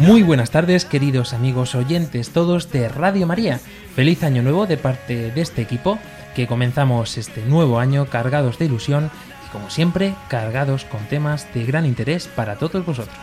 [0.00, 3.60] Muy buenas tardes, queridos amigos oyentes todos de Radio María.
[3.94, 5.98] Feliz año nuevo de parte de este equipo,
[6.34, 9.10] que comenzamos este nuevo año cargados de ilusión
[9.46, 13.14] y como siempre cargados con temas de gran interés para todos vosotros.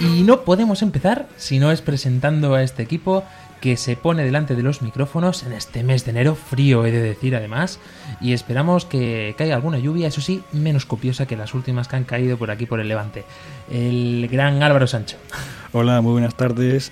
[0.00, 3.24] Y no podemos empezar si no es presentando a este equipo
[3.62, 7.00] que se pone delante de los micrófonos en este mes de enero, frío he de
[7.00, 7.78] decir además,
[8.20, 12.02] y esperamos que caiga alguna lluvia, eso sí, menos copiosa que las últimas que han
[12.02, 13.24] caído por aquí por el Levante.
[13.70, 15.16] El gran Álvaro Sancho.
[15.72, 16.90] Hola, muy buenas tardes.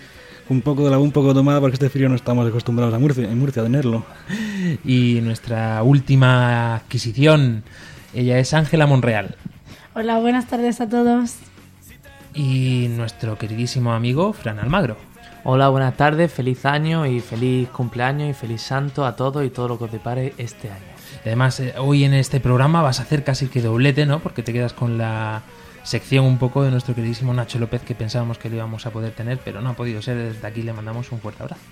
[0.49, 3.29] Un poco de la un poco tomada porque este frío no estamos acostumbrados a Murcia,
[3.29, 4.05] en Murcia a tenerlo.
[4.85, 7.65] Y nuestra última adquisición,
[8.15, 9.35] ella es Ángela Monreal.
[9.95, 11.35] Hola, buenas tardes a todos.
[12.33, 15.10] Y nuestro queridísimo amigo Fran Almagro.
[15.43, 19.69] Hola, buenas tardes, feliz año y feliz cumpleaños y feliz santo a todos y todo
[19.69, 20.85] lo que os depare este año.
[21.25, 24.21] Además, eh, hoy en este programa vas a hacer casi que doblete, ¿no?
[24.21, 25.41] Porque te quedas con la
[25.83, 29.13] sección un poco de nuestro queridísimo Nacho López que pensábamos que lo íbamos a poder
[29.13, 30.19] tener, pero no ha podido ser.
[30.19, 31.63] Desde aquí le mandamos un fuerte abrazo.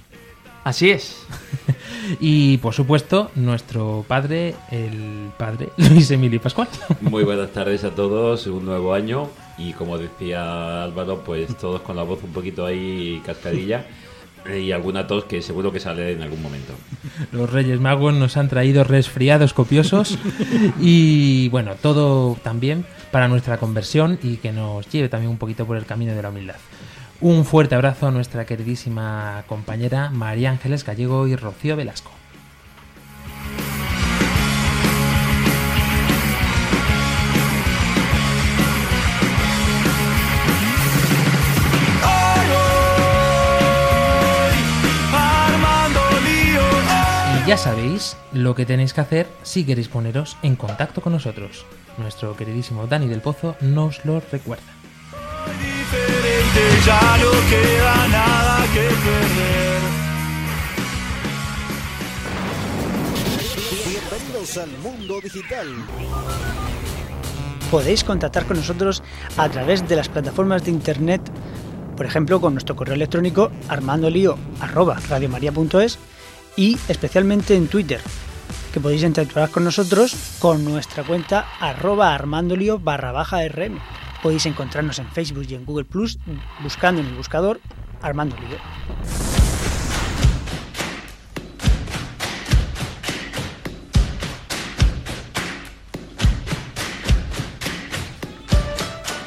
[0.64, 1.26] Así es.
[2.20, 6.68] Y por supuesto, nuestro padre, el padre Luis Emilio Pascual.
[7.02, 9.28] Muy buenas tardes a todos, un nuevo año
[9.58, 13.84] y como decía Álvaro, pues todos con la voz un poquito ahí cascadilla
[14.56, 16.72] y alguna tos que seguro que sale en algún momento.
[17.32, 20.18] Los Reyes Magos nos han traído resfriados copiosos
[20.80, 25.76] y bueno, todo también para nuestra conversión y que nos lleve también un poquito por
[25.76, 26.56] el camino de la humildad.
[27.20, 32.17] Un fuerte abrazo a nuestra queridísima compañera María Ángeles Gallego y Rocío Velasco.
[47.48, 51.64] Ya sabéis lo que tenéis que hacer si queréis poneros en contacto con nosotros.
[51.96, 54.66] Nuestro queridísimo Dani del Pozo nos lo recuerda.
[55.58, 59.80] Diferente, ya no queda nada que perder.
[63.86, 65.68] Bienvenidos al mundo digital.
[67.70, 69.02] Podéis contactar con nosotros
[69.38, 71.22] a través de las plataformas de internet,
[71.96, 75.98] por ejemplo con nuestro correo electrónico armandolio@radiomaria.es
[76.56, 78.00] y especialmente en Twitter,
[78.72, 83.78] que podéis interactuar con nosotros con nuestra cuenta arroba armandolio barra baja rm.
[84.22, 86.18] Podéis encontrarnos en Facebook y en Google Plus
[86.62, 87.60] buscando en el buscador
[88.02, 89.37] Armando Lío.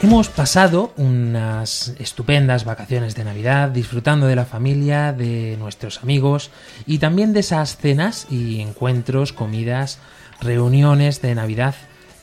[0.03, 6.49] Hemos pasado unas estupendas vacaciones de Navidad disfrutando de la familia, de nuestros amigos
[6.87, 9.99] y también de esas cenas y encuentros, comidas,
[10.41, 11.75] reuniones de Navidad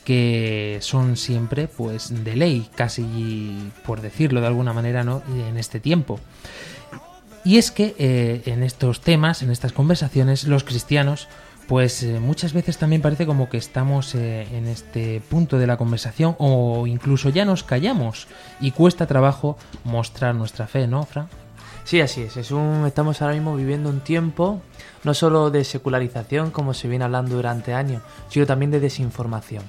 [0.03, 5.23] que son siempre pues de ley, casi por decirlo de alguna manera, ¿no?
[5.29, 6.19] en este tiempo.
[7.45, 11.29] Y es que eh, en estos temas, en estas conversaciones, los cristianos,
[11.69, 15.77] pues eh, muchas veces también parece como que estamos eh, en este punto de la
[15.77, 18.27] conversación o incluso ya nos callamos
[18.59, 21.29] y cuesta trabajo mostrar nuestra fe, ¿no, Fran?
[21.83, 22.37] Sí, así es.
[22.37, 24.63] es un, estamos ahora mismo viviendo un tiempo
[25.03, 29.63] no solo de secularización, como se viene hablando durante años, sino también de desinformación.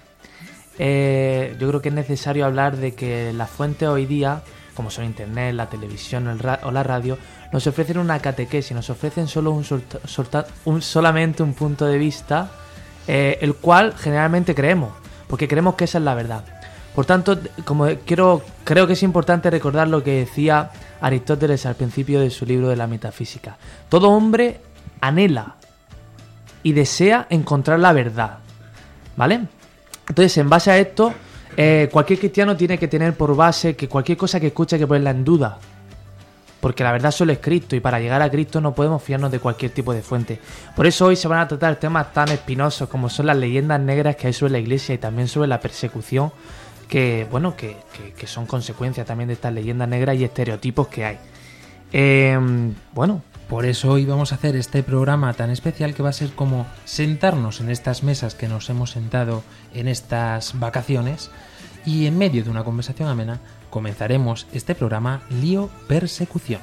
[0.79, 4.41] Eh, yo creo que es necesario hablar de que las fuentes hoy día,
[4.75, 6.27] como son Internet, la televisión
[6.63, 7.19] o la radio,
[7.53, 12.51] nos ofrecen una catequesis, nos ofrecen solo un, solamente un punto de vista,
[13.07, 14.93] eh, el cual generalmente creemos,
[15.29, 16.45] porque creemos que esa es la verdad.
[16.95, 22.21] Por tanto, como quiero, creo que es importante recordar lo que decía Aristóteles al principio
[22.21, 23.57] de su libro de la metafísica.
[23.89, 24.61] Todo hombre
[25.01, 25.57] anhela
[26.63, 28.39] y desea encontrar la verdad.
[29.17, 29.47] ¿Vale?
[30.09, 31.15] Entonces, en base a esto,
[31.57, 34.87] eh, cualquier cristiano tiene que tener por base que cualquier cosa que escuche hay que
[34.87, 35.59] ponerla en duda.
[36.61, 39.39] Porque la verdad solo es Cristo y para llegar a Cristo no podemos fiarnos de
[39.39, 40.39] cualquier tipo de fuente.
[40.77, 44.17] Por eso hoy se van a tratar temas tan espinosos como son las leyendas negras
[44.17, 46.33] que hay sobre la iglesia y también sobre la persecución
[46.89, 47.77] que, bueno, que,
[48.17, 51.19] que- son consecuencias también de estas leyendas negras y estereotipos que hay.
[51.93, 52.39] Eh,
[52.93, 56.31] bueno, Por eso hoy vamos a hacer este programa tan especial que va a ser
[56.31, 59.43] como sentarnos en estas mesas que nos hemos sentado
[59.75, 61.31] en estas vacaciones
[61.85, 63.41] y en medio de una conversación amena
[63.71, 66.61] comenzaremos este programa Lío Persecución.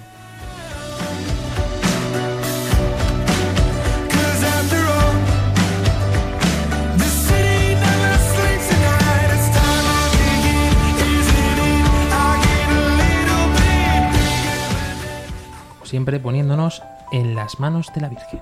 [15.84, 16.84] Siempre poniéndonos
[17.14, 18.42] en las manos de la Virgen.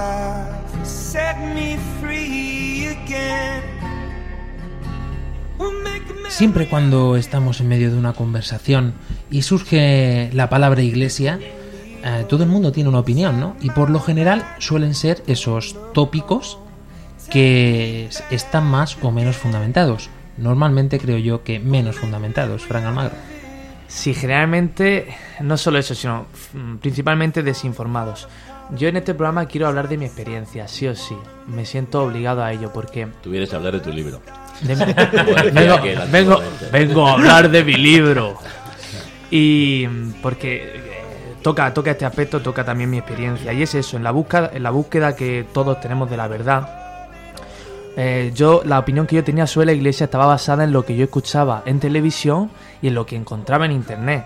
[0.00, 3.62] life, set me free again.
[5.58, 8.94] We'll make a Siempre cuando estamos en medio de una conversación
[9.30, 11.38] y surge la palabra iglesia,
[12.02, 13.56] eh, todo el mundo tiene una opinión, ¿no?
[13.60, 16.58] Y por lo general suelen ser esos tópicos
[17.30, 20.08] que están más o menos fundamentados.
[20.36, 23.14] Normalmente creo yo que menos fundamentados, Fran Almagro.
[23.86, 25.08] Sí, generalmente
[25.40, 28.28] no solo eso, sino mm, principalmente desinformados.
[28.76, 31.16] Yo en este programa quiero hablar de mi experiencia, sí o sí.
[31.48, 33.08] Me siento obligado a ello porque...
[33.22, 34.20] Tú vienes a hablar de tu libro.
[34.62, 34.84] de mi-
[36.12, 36.40] vengo,
[36.70, 38.36] vengo- a hablar de mi libro.
[39.32, 41.04] Y mm, porque eh,
[41.40, 43.52] toca, toca este aspecto, toca también mi experiencia.
[43.52, 46.68] Y es eso, en la búsqueda, en la búsqueda que todos tenemos de la verdad.
[47.96, 50.96] eh, yo, la opinión que yo tenía sobre la iglesia estaba basada en lo que
[50.96, 52.50] yo escuchaba en televisión
[52.82, 54.24] y en lo que encontraba en internet.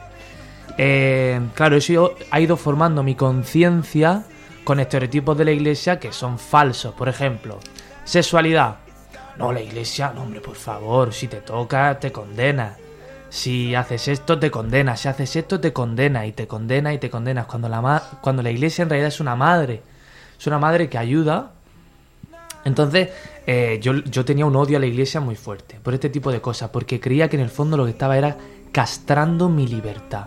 [0.78, 4.22] Eh, claro, eso yo- ha ido formando mi conciencia
[4.64, 6.94] con estereotipos de la iglesia que son falsos.
[6.94, 7.60] Por ejemplo,
[8.04, 8.76] sexualidad.
[9.36, 12.76] No, la iglesia, no, hombre, por favor, si te toca, te condena.
[13.28, 14.96] Si haces esto, te condena.
[14.96, 16.24] Si haces esto, te condena.
[16.26, 17.46] Y te condena y te condenas.
[17.46, 19.82] Cuando la, ma- cuando la iglesia en realidad es una madre.
[20.38, 21.50] Es una madre que ayuda.
[22.64, 23.08] Entonces,
[23.46, 26.40] eh, yo, yo tenía un odio a la iglesia muy fuerte por este tipo de
[26.40, 26.70] cosas.
[26.70, 28.36] Porque creía que en el fondo lo que estaba era
[28.70, 30.26] castrando mi libertad.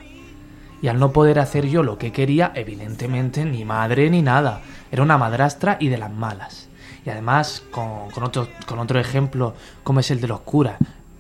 [0.82, 4.62] Y al no poder hacer yo lo que quería, evidentemente, ni madre ni nada.
[4.92, 6.70] Era una madrastra y de las malas.
[7.06, 9.54] Y además, con, con otro, con otro ejemplo,
[9.84, 10.76] como es el de los curas.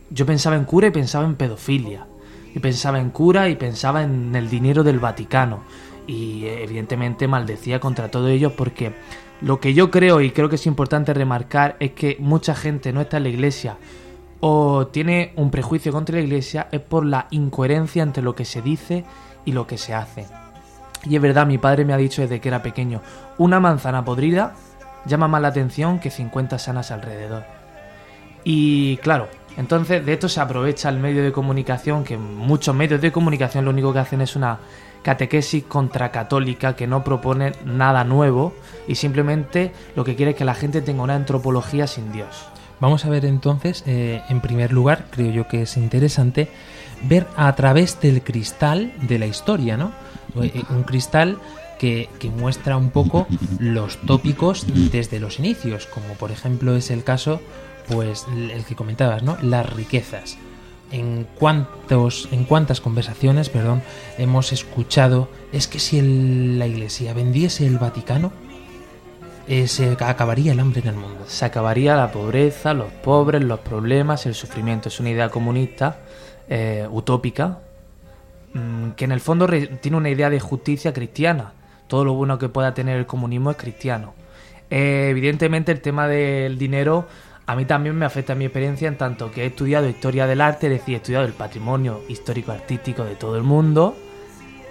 [0.09, 2.06] Yo pensaba en cura y pensaba en pedofilia.
[2.54, 5.63] Y pensaba en cura y pensaba en el dinero del Vaticano.
[6.06, 8.94] Y evidentemente maldecía contra todo ello porque
[9.42, 13.01] lo que yo creo y creo que es importante remarcar es que mucha gente no
[13.01, 13.77] está en la iglesia
[14.39, 18.62] o tiene un prejuicio contra la iglesia es por la incoherencia entre lo que se
[18.62, 19.04] dice y
[19.51, 20.25] lo que se hace.
[21.03, 23.01] Y es verdad, mi padre me ha dicho desde que era pequeño,
[23.38, 24.53] una manzana podrida
[25.05, 27.44] llama más la atención que 50 sanas alrededor.
[28.44, 29.27] Y claro,
[29.57, 33.71] entonces de esto se aprovecha el medio de comunicación, que muchos medios de comunicación lo
[33.71, 34.59] único que hacen es una
[35.01, 38.54] catequesis contracatólica que no propone nada nuevo
[38.87, 42.47] y simplemente lo que quiere es que la gente tenga una antropología sin Dios.
[42.79, 46.47] Vamos a ver entonces, eh, en primer lugar, creo yo que es interesante
[47.03, 49.91] ver a través del cristal de la historia, ¿no?
[50.41, 51.39] Eh, Un cristal
[51.79, 53.27] que, muestra un poco
[53.59, 57.41] los tópicos desde los inicios, como por ejemplo es el caso,
[57.87, 59.37] pues el que comentabas, ¿no?
[59.41, 60.37] Las riquezas.
[60.91, 63.81] En cuántos, en cuántas conversaciones, perdón,
[64.17, 68.31] hemos escuchado es que si la Iglesia vendiese el Vaticano,
[69.47, 71.25] eh, se acabaría el hambre en el mundo.
[71.27, 74.89] Se acabaría la pobreza, los pobres, los problemas, el sufrimiento.
[74.89, 75.99] Es una idea comunista,
[76.49, 77.59] eh, utópica,
[78.54, 79.47] mm, que en el fondo
[79.81, 81.54] tiene una idea de justicia cristiana.
[81.87, 84.13] Todo lo bueno que pueda tener el comunismo es cristiano.
[84.69, 87.07] Eh, evidentemente el tema del dinero
[87.45, 90.68] a mí también me afecta mi experiencia en tanto que he estudiado historia del arte,
[90.68, 93.95] es decir, he estudiado el patrimonio histórico-artístico de todo el mundo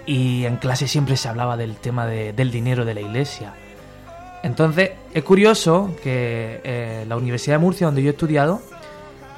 [0.05, 3.53] y en clase siempre se hablaba del tema de- del dinero de la iglesia.
[4.43, 8.61] Entonces, es curioso que eh, la Universidad de Murcia, donde yo he estudiado,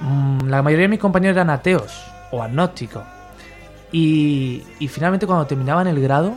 [0.01, 3.03] mm, la mayoría de mis compañeros eran ateos o agnósticos.
[3.91, 6.35] Y, y finalmente cuando terminaban el grado,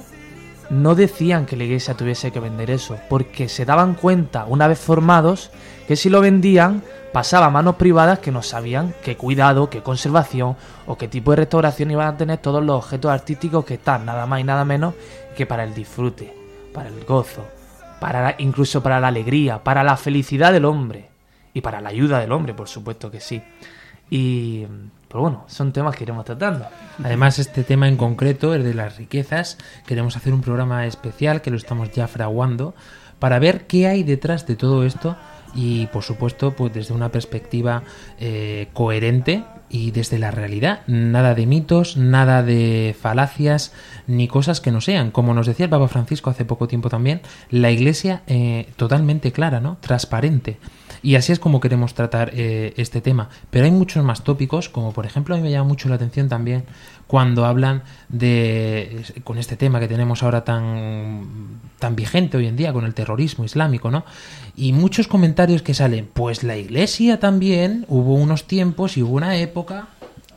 [0.71, 4.79] no decían que la iglesia tuviese que vender eso, porque se daban cuenta, una vez
[4.79, 5.51] formados,
[5.87, 10.57] que si lo vendían, pasaba a manos privadas que no sabían qué cuidado, qué conservación
[10.87, 14.25] o qué tipo de restauración iban a tener todos los objetos artísticos que están nada
[14.25, 14.95] más y nada menos
[15.37, 16.35] que para el disfrute,
[16.73, 17.45] para el gozo,
[18.03, 21.09] para incluso para la alegría, para la felicidad del hombre
[21.55, 23.41] y para la ayuda del hombre, por supuesto que sí.
[24.11, 24.67] Y,
[25.07, 26.67] pues bueno, son temas que iremos tratando.
[27.05, 29.57] Además, este tema en concreto, el de las riquezas,
[29.87, 32.75] queremos hacer un programa especial que lo estamos ya fraguando
[33.21, 35.17] para ver qué hay detrás de todo esto
[35.55, 37.83] y, por supuesto, pues desde una perspectiva
[38.19, 40.81] eh, coherente y desde la realidad.
[40.87, 43.73] Nada de mitos, nada de falacias,
[44.07, 45.11] ni cosas que no sean.
[45.11, 49.61] Como nos decía el Papa Francisco hace poco tiempo también, la Iglesia eh, totalmente clara,
[49.61, 49.79] ¿no?
[49.81, 50.59] Transparente.
[51.03, 53.29] Y así es como queremos tratar eh, este tema.
[53.51, 56.29] Pero hay muchos más tópicos, como por ejemplo a mí me llama mucho la atención
[56.29, 56.65] también
[57.09, 62.73] cuando hablan de con este tema que tenemos ahora tan tan vigente hoy en día
[62.73, 64.05] con el terrorismo islámico, ¿no?
[64.57, 69.37] Y muchos comentarios que salen, pues la Iglesia también hubo unos tiempos y hubo una
[69.37, 69.89] época.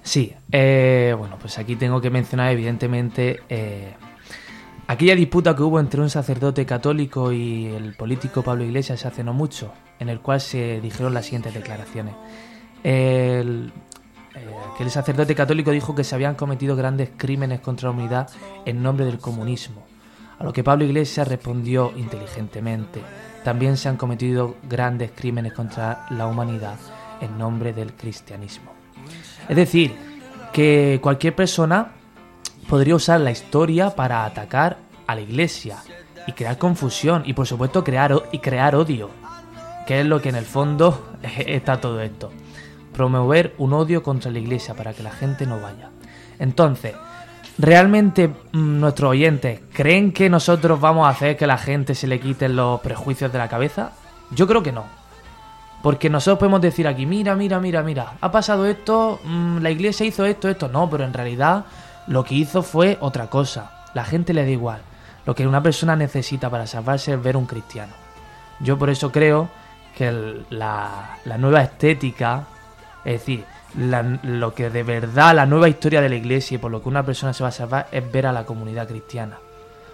[0.01, 3.93] Sí, eh, bueno, pues aquí tengo que mencionar evidentemente eh,
[4.88, 9.34] aquella disputa que hubo entre un sacerdote católico y el político Pablo Iglesias hace no
[9.34, 12.15] mucho, en el cual se dijeron las siguientes declaraciones.
[12.83, 13.71] El,
[14.35, 14.47] eh,
[14.77, 18.29] que el sacerdote católico dijo que se habían cometido grandes crímenes contra la humanidad
[18.65, 19.85] en nombre del comunismo.
[20.37, 23.01] A lo que Pablo Iglesias respondió inteligentemente,
[23.43, 26.77] también se han cometido grandes crímenes contra la humanidad
[27.21, 28.71] en nombre del cristianismo.
[29.47, 29.95] Es decir,
[30.51, 31.91] que cualquier persona
[32.67, 35.77] podría usar la historia para atacar a la iglesia
[36.27, 39.09] y crear confusión y por supuesto crear, y crear odio,
[39.86, 41.15] que es lo que en el fondo
[41.46, 42.32] está todo esto.
[42.94, 45.89] Promover un odio contra la iglesia para que la gente no vaya.
[46.39, 46.96] Entonces,
[47.58, 52.20] ¿realmente mm, nuestros oyentes creen que nosotros vamos a hacer que la gente se le
[52.20, 53.92] quiten los prejuicios de la cabeza?
[54.32, 54.86] Yo creo que no.
[55.82, 60.06] Porque nosotros podemos decir aquí, mira, mira, mira, mira, ha pasado esto, mm, la iglesia
[60.06, 60.68] hizo esto, esto.
[60.68, 61.65] No, pero en realidad
[62.08, 63.72] lo que hizo fue otra cosa.
[63.94, 64.82] La gente le da igual.
[65.25, 67.94] Lo que una persona necesita para salvarse es ver un cristiano.
[68.60, 69.50] Yo por eso creo
[69.95, 72.45] que el- la, nueva estética,
[73.03, 73.43] es decir,
[73.77, 76.89] la- lo que de verdad la nueva historia de la iglesia y por lo que
[76.89, 79.37] una persona se va a salvar es ver a la comunidad cristiana.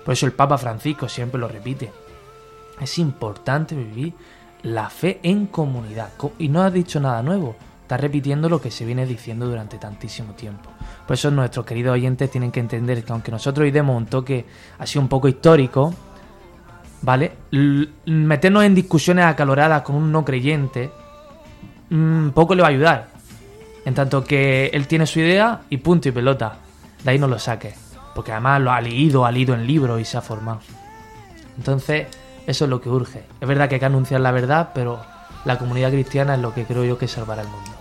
[0.05, 1.91] Por eso el Papa Francisco siempre lo repite.
[2.79, 4.13] Es importante vivir
[4.63, 6.09] la fe en comunidad.
[6.17, 7.55] Co- Y no ha dicho nada nuevo.
[7.83, 10.69] Está repitiendo lo que se viene diciendo durante tantísimo tiempo.
[11.05, 14.45] Por eso nuestros queridos oyentes tienen que entender que aunque nosotros hoy demos un toque
[14.79, 15.93] así un poco histórico,
[17.01, 17.33] ¿vale?
[18.05, 20.91] Meternos en discusiones acaloradas con un no creyente,
[21.89, 23.07] mm, poco le va a ayudar.
[23.85, 26.57] En tanto que él tiene su idea y punto y pelota.
[27.03, 27.73] De ahí no lo saque.
[28.13, 30.59] Porque además lo ha leído, ha leído en libros y se ha formado.
[31.57, 32.07] Entonces,
[32.45, 33.23] eso es lo que urge.
[33.39, 35.01] Es verdad que hay que anunciar la verdad, pero
[35.45, 37.71] la comunidad cristiana es lo que creo yo que salvará el mundo.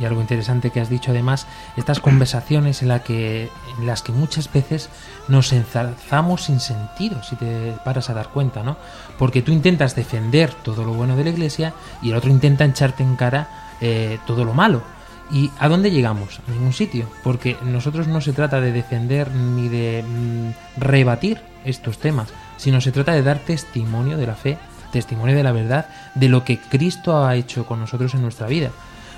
[0.00, 4.12] Y algo interesante que has dicho además, estas conversaciones en, la que, en las que
[4.12, 4.88] muchas veces
[5.28, 8.76] nos enzarzamos sin sentido, si te paras a dar cuenta, ¿no?
[9.18, 13.02] Porque tú intentas defender todo lo bueno de la iglesia y el otro intenta echarte
[13.02, 14.82] en cara eh, todo lo malo.
[15.30, 16.40] ¿Y a dónde llegamos?
[16.48, 17.06] A ningún sitio.
[17.22, 22.92] Porque nosotros no se trata de defender ni de mm, rebatir estos temas, sino se
[22.92, 24.58] trata de dar testimonio de la fe,
[24.92, 28.70] testimonio de la verdad, de lo que Cristo ha hecho con nosotros en nuestra vida.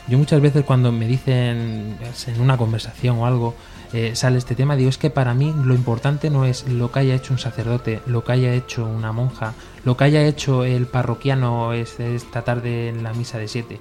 [0.09, 3.55] Yo muchas veces cuando me dicen en una conversación o algo,
[3.93, 7.01] eh, sale este tema, digo, es que para mí lo importante no es lo que
[7.01, 9.55] haya hecho un sacerdote, lo que haya hecho una monja,
[9.85, 13.81] lo que haya hecho el parroquiano es- esta tarde en la misa de siete.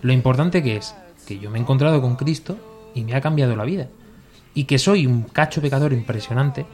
[0.00, 0.94] Lo importante que es
[1.26, 2.56] que yo me he encontrado con Cristo
[2.94, 3.88] y me ha cambiado la vida.
[4.54, 6.64] Y que soy un cacho pecador impresionante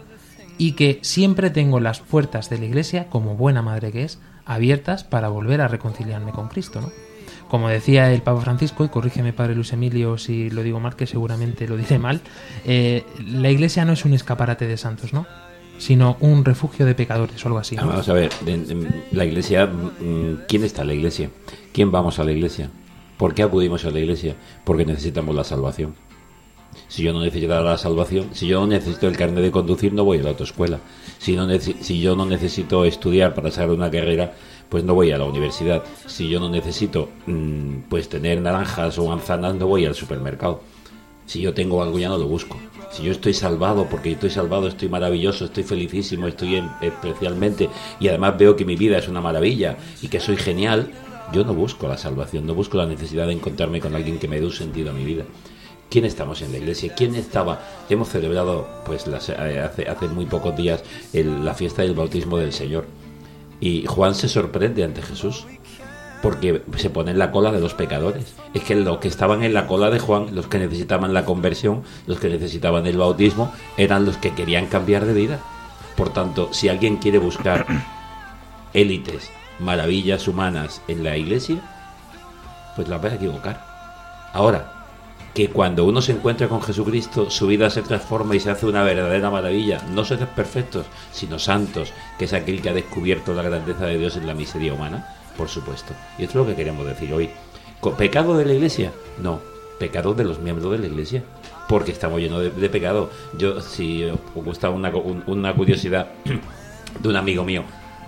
[0.57, 5.03] y que siempre tengo las puertas de la iglesia, como buena madre que es, abiertas
[5.05, 6.91] para volver a reconciliarme con Cristo, ¿no?
[7.49, 11.07] Como decía el Papa Francisco, y corrígeme Padre Luis Emilio si lo digo mal, que
[11.07, 12.21] seguramente lo diré mal,
[12.65, 15.27] eh, la iglesia no es un escaparate de santos, ¿no?
[15.79, 17.77] Sino un refugio de pecadores o algo así.
[17.77, 17.87] ¿no?
[17.87, 18.31] Vamos a ver,
[19.13, 21.31] la iglesia, mm, ¿quién está en la iglesia?
[21.73, 22.71] ¿Quién vamos a la iglesia?
[23.17, 24.37] ¿Por qué acudimos a la iglesia?
[24.65, 25.95] Porque necesitamos la salvación.
[26.89, 30.05] Si yo no necesito la salvación, si yo no necesito el carnet de conducir, no
[30.05, 30.81] voy a la autoescuela.
[31.19, 34.35] Si, no si yo no necesito estudiar para sacar una carrera,
[34.69, 35.83] pues no voy a la universidad.
[36.07, 40.61] Si yo no necesito mm, pues tener naranjas o manzanas, no voy al supermercado.
[41.27, 42.57] Si yo tengo algo ya no lo busco.
[42.91, 47.69] Si yo estoy salvado, porque estoy salvado, estoy maravilloso, estoy felicísimo, estoy en- especialmente
[47.99, 50.91] y además veo que mi vida es una maravilla y que soy genial,
[51.33, 54.39] yo no busco la salvación, no busco la necesidad de encontrarme con alguien que me
[54.39, 55.25] dé un sentido a mi vida.
[55.91, 56.95] ¿Quién estamos en la iglesia?
[56.95, 57.61] ¿Quién estaba?
[57.89, 62.37] Hemos celebrado, pues, las- eh, hace, hace muy pocos días el- la fiesta del bautismo
[62.39, 62.87] del Señor.
[63.61, 65.47] Y Juan se sorprende ante Jesús
[66.23, 68.35] porque se pone en la cola de los pecadores.
[68.55, 71.83] Es que los que estaban en la cola de Juan, los que necesitaban la conversión,
[72.07, 75.41] los que necesitaban el bautismo, eran los que querían cambiar de vida.
[75.97, 77.67] Por tanto, si alguien quiere buscar
[78.73, 81.61] élites, maravillas humanas en la iglesia,
[82.75, 83.63] pues la va a equivocar.
[84.33, 84.84] Ahora,
[85.35, 88.85] que cuando uno se encuentra con Jesucristo, su vida se transforma y se hace una
[88.85, 89.83] verdadera maravilla.
[89.91, 94.17] No seres perfectos, sino santos, que es aquel que ha descubierto la grandeza de Dios
[94.17, 95.93] en la miseria humana, por supuesto.
[96.19, 97.31] Y esto es lo que queremos decir hoy.
[97.81, 98.93] ¿Co- ¿Pecado de la iglesia?
[99.21, 99.41] No,
[99.81, 101.25] pecado de los miembros de la iglesia.
[101.69, 103.11] Porque estamos llenos de, de pecado.
[103.37, 106.09] Yo, si os gusta una, un- una curiosidad
[107.01, 107.65] de un amigo mío,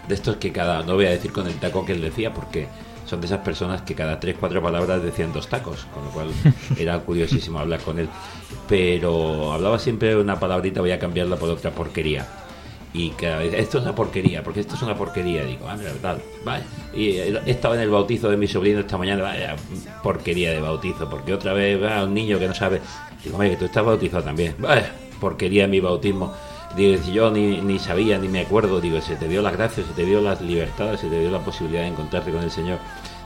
[0.06, 2.68] de estos que cada, no voy a decir con el taco que él decía, porque
[3.06, 6.28] son de esas personas que cada tres, cuatro palabras decían dos tacos, con lo cual
[6.78, 8.08] era curiosísimo hablar con él.
[8.68, 12.26] Pero hablaba siempre una palabrita, voy a cambiarla por otra porquería.
[12.92, 15.44] Y cada vez, esto es una porquería, porque esto es una porquería.
[15.44, 16.64] Digo, ah, mira, tal, vale.
[16.94, 19.54] Y he estado en el bautizo de mi sobrino esta mañana, vaya
[20.02, 22.80] porquería de bautizo, porque otra vez va un niño que no sabe.
[23.22, 24.54] Digo, hombre, que tú estás bautizado también.
[24.58, 26.32] Vaya, porquería de mi bautismo.
[26.75, 29.92] Digo, yo ni, ni sabía, ni me acuerdo, digo, se te dio las gracias, se
[29.92, 32.78] te dio las libertades, se te dio la posibilidad de encontrarte con el Señor.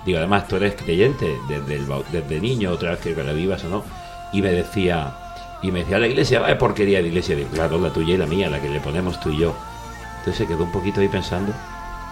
[0.05, 3.69] Digo, además tú eres creyente desde, el, desde niño, otra vez que la vivas o
[3.69, 3.85] no.
[4.33, 5.15] Y me decía,
[5.63, 7.37] y me decía, la iglesia, vaya porquería de iglesia.
[7.37, 9.55] Digo, claro, la tuya y la mía, la que le ponemos tú y yo.
[10.19, 11.53] Entonces se quedó un poquito ahí pensando.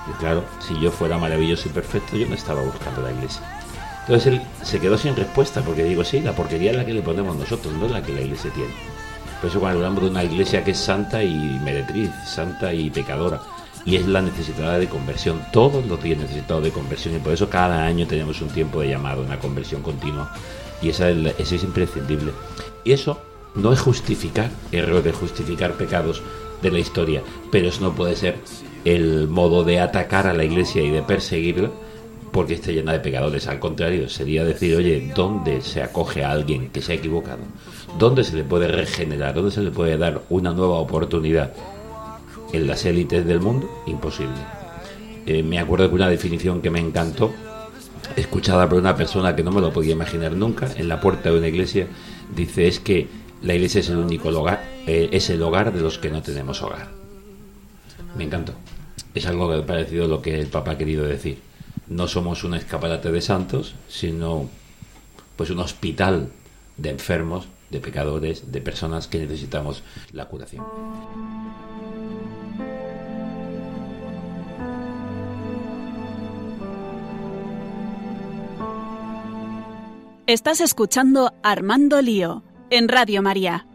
[0.08, 3.42] Y claro, si yo fuera maravilloso y perfecto, yo no estaba buscando la iglesia.
[4.00, 7.02] Entonces él se quedó sin respuesta, porque digo, sí, la porquería es la que le
[7.02, 8.72] ponemos nosotros, no es la que la iglesia tiene.
[9.40, 13.40] Por eso cuando hablamos de una iglesia que es santa y meretriz, santa y pecadora,
[13.84, 17.48] y es la necesidad de conversión, todos los días necesitados de conversión, y por eso
[17.48, 20.34] cada año tenemos un tiempo de llamado, una conversión continua,
[20.82, 22.32] y esa es, eso es imprescindible.
[22.84, 23.20] Y eso
[23.54, 26.22] no es justificar errores, justificar pecados
[26.62, 28.38] de la historia, pero eso no puede ser
[28.84, 31.70] el modo de atacar a la iglesia y de perseguirla
[32.32, 33.46] porque esté llena de pecadores.
[33.46, 37.40] Al contrario, sería decir, oye, ¿dónde se acoge a alguien que se ha equivocado?
[37.96, 39.34] ¿Dónde se le puede regenerar?
[39.34, 41.52] ¿Dónde se le puede dar una nueva oportunidad?
[42.52, 43.68] ¿En las élites del mundo?
[43.86, 44.36] Imposible.
[45.26, 47.32] Eh, me acuerdo de una definición que me encantó,
[48.16, 51.38] escuchada por una persona que no me lo podía imaginar nunca, en la puerta de
[51.38, 51.86] una iglesia,
[52.34, 53.08] dice, es que
[53.42, 56.62] la iglesia es el único hogar, eh, es el hogar de los que no tenemos
[56.62, 56.88] hogar.
[58.16, 58.54] Me encantó.
[59.14, 61.38] Es algo que parecido a lo que el Papa ha querido decir.
[61.88, 64.48] No somos un escaparate de santos, sino
[65.36, 66.30] pues un hospital
[66.76, 70.64] de enfermos, de pecadores, de personas que necesitamos la curación.
[80.26, 83.67] Estás escuchando Armando Lío en Radio María.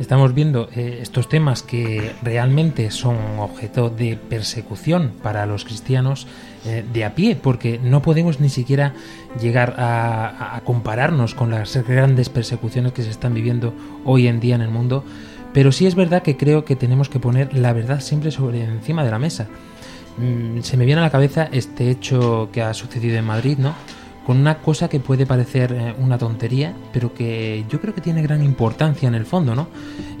[0.00, 6.26] Estamos viendo eh, estos temas que realmente son objeto de persecución para los cristianos
[6.64, 8.94] eh, de a pie, porque no podemos ni siquiera
[9.38, 13.74] llegar a, a compararnos con las grandes persecuciones que se están viviendo
[14.06, 15.04] hoy en día en el mundo,
[15.52, 19.04] pero sí es verdad que creo que tenemos que poner la verdad siempre sobre encima
[19.04, 19.48] de la mesa.
[20.16, 23.74] Mm, se me viene a la cabeza este hecho que ha sucedido en Madrid, ¿no?
[24.30, 28.22] Con una cosa que puede parecer eh, una tontería, pero que yo creo que tiene
[28.22, 29.66] gran importancia en el fondo, ¿no?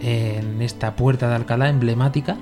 [0.02, 2.36] en esta puerta de Alcalá emblemática,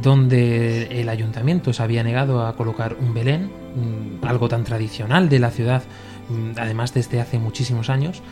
[0.00, 5.40] donde el ayuntamiento se había negado a colocar un Belén, mm, algo tan tradicional de
[5.40, 5.82] la ciudad,
[6.28, 8.22] mm, además desde hace muchísimos años,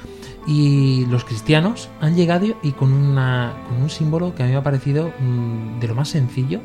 [0.46, 4.58] y los cristianos han llegado y con, una, con un símbolo que a mí me
[4.58, 6.60] ha parecido mm, de lo más sencillo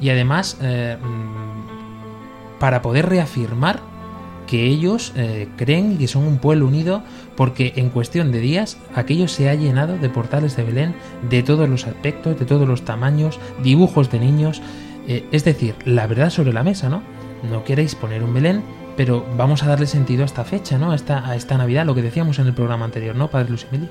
[0.00, 0.96] y además eh,
[2.60, 3.95] para poder reafirmar
[4.46, 7.02] que ellos eh, creen que son un pueblo unido
[7.36, 10.94] porque en cuestión de días aquello se ha llenado de portales de Belén
[11.28, 14.62] de todos los aspectos, de todos los tamaños, dibujos de niños,
[15.08, 17.02] eh, es decir, la verdad sobre la mesa, ¿no?
[17.50, 18.62] No queréis poner un Belén,
[18.96, 20.92] pero vamos a darle sentido a esta fecha, ¿no?
[20.92, 23.88] A esta, a esta Navidad, lo que decíamos en el programa anterior, ¿no, Padre Lusimili?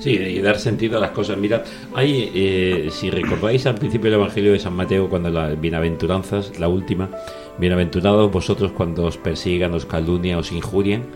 [0.00, 1.36] Sí, y dar sentido a las cosas.
[1.38, 1.62] Mirad,
[1.94, 6.68] hay, eh, si recordáis al principio del Evangelio de San Mateo, cuando las bienaventuranzas, la
[6.68, 7.10] última,
[7.58, 11.06] bienaventurados vosotros cuando os persigan, os calumnian, os injurien,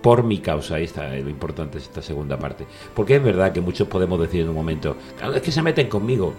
[0.00, 0.76] por mi causa.
[0.76, 2.66] Ahí está, lo importante es esta segunda parte.
[2.94, 5.88] Porque es verdad que muchos podemos decir en un momento, claro, es que se meten
[5.88, 6.32] conmigo.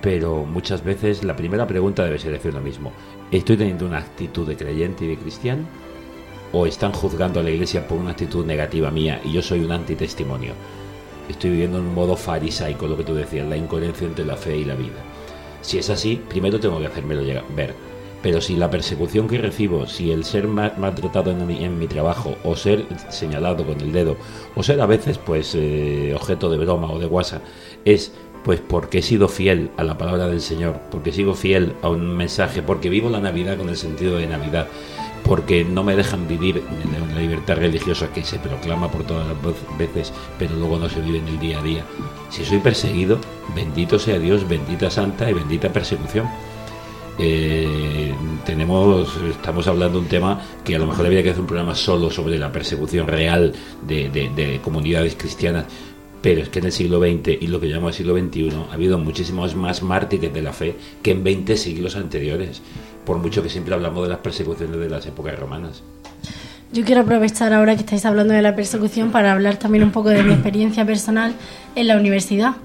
[0.00, 2.92] Pero muchas veces la primera pregunta debe ser decir lo mismo.
[3.32, 5.64] ¿Estoy teniendo una actitud de creyente y de cristiano?
[6.52, 9.72] ¿O están juzgando a la iglesia por una actitud negativa mía y yo soy un
[9.72, 10.52] antitestimonio?
[11.28, 14.56] estoy viviendo en un modo farisaico, lo que tú decías, la incoherencia entre la fe
[14.56, 14.96] y la vida.
[15.60, 17.74] Si es así, primero tengo que hacérmelo llegar- ver.
[18.22, 21.86] Pero si la persecución que recibo, si el ser ma- maltratado en mi, en mi
[21.86, 24.16] trabajo, o ser señalado con el dedo,
[24.56, 27.40] o ser a veces pues eh, objeto de broma o de guasa,
[27.84, 28.12] es
[28.44, 32.16] pues porque he sido fiel a la palabra del Señor, porque sigo fiel a un
[32.16, 34.66] mensaje, porque vivo la Navidad con el sentido de Navidad,
[35.24, 39.36] porque no me dejan vivir en la libertad religiosa que se proclama por todas las
[39.78, 41.84] veces, pero luego no se vive en el día a día.
[42.30, 43.18] Si soy perseguido,
[43.54, 46.26] bendito sea Dios, bendita santa y bendita persecución.
[47.18, 48.12] Eh,
[48.46, 51.74] tenemos, estamos hablando de un tema que a lo mejor habría que hacer un programa
[51.74, 53.52] solo sobre la persecución real
[53.86, 55.64] de, de- de comunidades cristianas,
[56.22, 58.98] pero es que en el siglo XX y lo que llamamos siglo XXI ha habido
[58.98, 62.62] muchísimos más mártires de la fe que en 20 siglos anteriores,
[63.04, 65.82] por mucho que siempre hablamos de las persecuciones de las épocas romanas.
[66.72, 70.10] Yo quiero aprovechar ahora que estáis hablando de la persecución para hablar también un poco
[70.10, 71.32] de mi experiencia personal
[71.74, 72.56] en la universidad.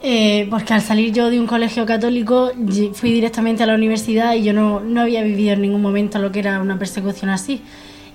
[0.00, 2.52] Eh, porque al salir yo de un colegio católico
[2.92, 6.30] fui directamente a la universidad y yo no, no había vivido en ningún momento lo
[6.30, 7.62] que era una persecución así.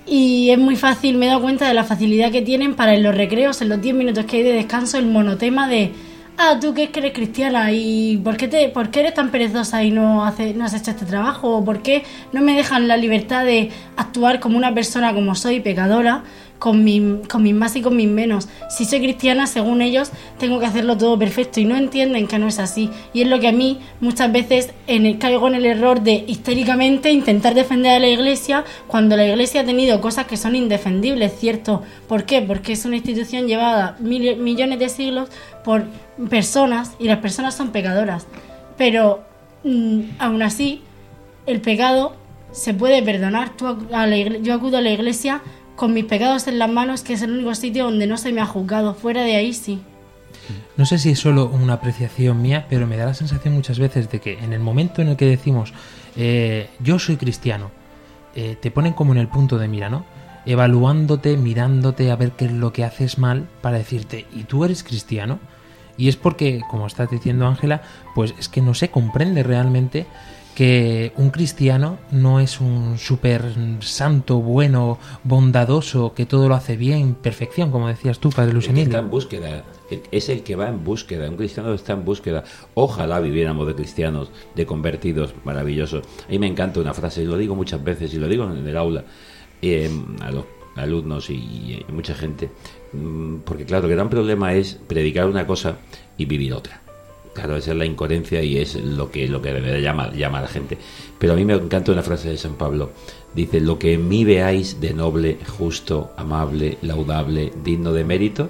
[0.06, 3.02] Y es muy fácil, me he dado cuenta de la facilidad que tienen para en
[3.02, 5.92] los recreos, en los 10 minutos que hay de descanso, el monotema de,
[6.36, 9.90] ah, tú que eres cristiana y ¿por qué, te, por qué eres tan perezosa y
[9.90, 11.56] no, hace, no has hecho este trabajo?
[11.56, 15.60] ¿O por qué no me dejan la libertad de actuar como una persona como soy,
[15.60, 16.22] pecadora?
[16.64, 18.48] Con, mi- con mis más y con mis menos.
[18.70, 22.48] Si soy cristiana, según ellos, tengo que hacerlo todo perfecto y no entienden que no
[22.48, 22.88] es así.
[23.12, 26.24] Y es lo que a mí muchas veces en el- caigo en el error de
[26.26, 31.32] histéricamente intentar defender a la iglesia cuando la iglesia ha tenido cosas que son indefendibles,
[31.38, 31.82] ¿cierto?
[32.08, 32.40] ¿Por qué?
[32.40, 35.28] Porque es una institución llevada mil- millones de siglos
[35.64, 35.84] por
[36.30, 38.26] personas y las personas son pecadoras.
[38.78, 39.22] Pero
[39.64, 40.80] mm, aún así,
[41.46, 42.16] el pecado
[42.52, 43.54] se puede perdonar.
[43.56, 45.42] Tú a la yo acudo a la iglesia
[45.76, 48.40] con mis pecados en las manos, que es el único sitio donde no se me
[48.40, 48.94] ha juzgado.
[48.94, 49.80] Fuera de ahí sí.
[50.76, 54.10] No sé si es solo una apreciación mía, pero me da la sensación muchas veces
[54.10, 55.72] de que en el momento en el que decimos
[56.16, 57.70] eh, yo soy cristiano,
[58.34, 60.04] eh, te ponen como en el punto de mira, ¿no?
[60.46, 64.82] Evaluándote, mirándote a ver qué es lo que haces mal para decirte, ¿y tú eres
[64.82, 65.38] cristiano?
[65.96, 67.82] Y es porque, como está diciendo Ángela,
[68.14, 70.06] pues es que no se comprende realmente
[70.54, 73.42] que un cristiano no es un súper
[73.80, 78.98] santo, bueno, bondadoso, que todo lo hace bien, perfección, como decías tú, Padre que está
[78.98, 79.64] en búsqueda,
[80.10, 82.44] es el que va en búsqueda, un cristiano está en búsqueda.
[82.74, 86.04] Ojalá viviéramos de cristianos, de convertidos maravillosos.
[86.26, 88.66] A mí me encanta una frase, y lo digo muchas veces, y lo digo en
[88.66, 89.04] el aula,
[89.60, 89.90] eh,
[90.20, 90.44] a los
[90.76, 92.50] alumnos y, y mucha gente,
[92.94, 95.78] Mm, porque claro, el gran problema es predicar una cosa
[96.16, 96.83] y vivir otra.
[97.34, 100.42] Claro, esa es la incoherencia y es lo que, lo que debería llamar, llama a
[100.42, 100.78] la gente.
[101.18, 102.90] Pero a mí me encanta una frase de San Pablo.
[103.34, 108.48] Dice, lo que en mí veáis de noble, justo, amable, laudable, digno de mérito,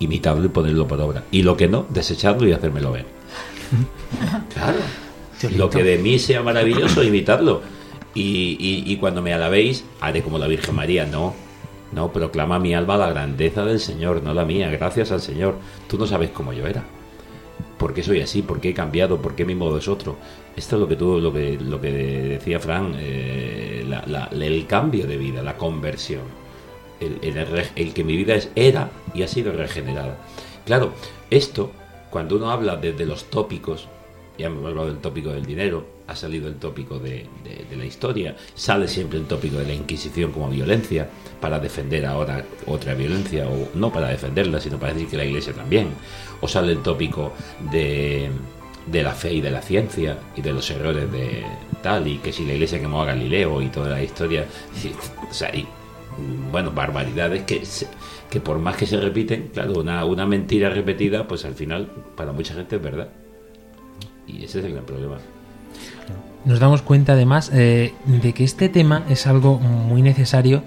[0.00, 1.22] imitadlo y ponedlo por obra.
[1.30, 3.06] Y lo que no, desechadlo y hacérmelo ver.
[4.52, 4.78] Claro.
[5.56, 7.62] Lo que de mí sea maravilloso, imitadlo.
[8.14, 11.06] Y, y- y cuando me alabéis, haré como la Virgen María.
[11.06, 11.34] No,
[11.92, 14.68] no, proclama mi alma la grandeza del Señor, no la mía.
[14.70, 15.56] Gracias al Señor.
[15.88, 16.84] Tú no sabes cómo yo era.
[17.78, 18.42] ¿Por qué soy así?
[18.42, 19.20] ¿Por qué he cambiado?
[19.20, 20.16] ¿Por qué mi modo es otro?
[20.56, 25.06] Esto es lo que tú, lo que, lo que decía Fran, eh, la- el cambio
[25.06, 26.22] de vida, la conversión.
[27.00, 30.18] El, que mi vida es, era y ha sido regenerada.
[30.64, 30.92] Claro,
[31.30, 31.72] esto,
[32.10, 33.88] cuando uno habla desde los tópicos,
[34.38, 37.26] ya hemos hablado del tópico del dinero, ha salido el tópico de,
[37.76, 41.08] la historia, sale siempre el tópico de la Inquisición como violencia,
[41.40, 45.52] para defender ahora otra violencia, o no para defenderla, sino para decir que la Iglesia
[45.54, 45.88] también,
[46.40, 47.32] o sale el tópico
[47.72, 48.30] de,
[48.86, 51.44] de la fe y de la ciencia y de los errores de
[51.82, 54.44] tal, y que si la Iglesia quemó a Galileo y toda la historia,
[55.30, 55.66] o sea, y,
[56.50, 57.62] bueno, barbaridades que,
[58.28, 62.32] que por más que se repiten, claro, una, una mentira repetida, pues al final para
[62.32, 63.08] mucha gente es verdad.
[64.26, 65.18] Y ese es el gran problema.
[66.44, 70.62] Nos damos cuenta además eh, de que este tema es algo muy necesario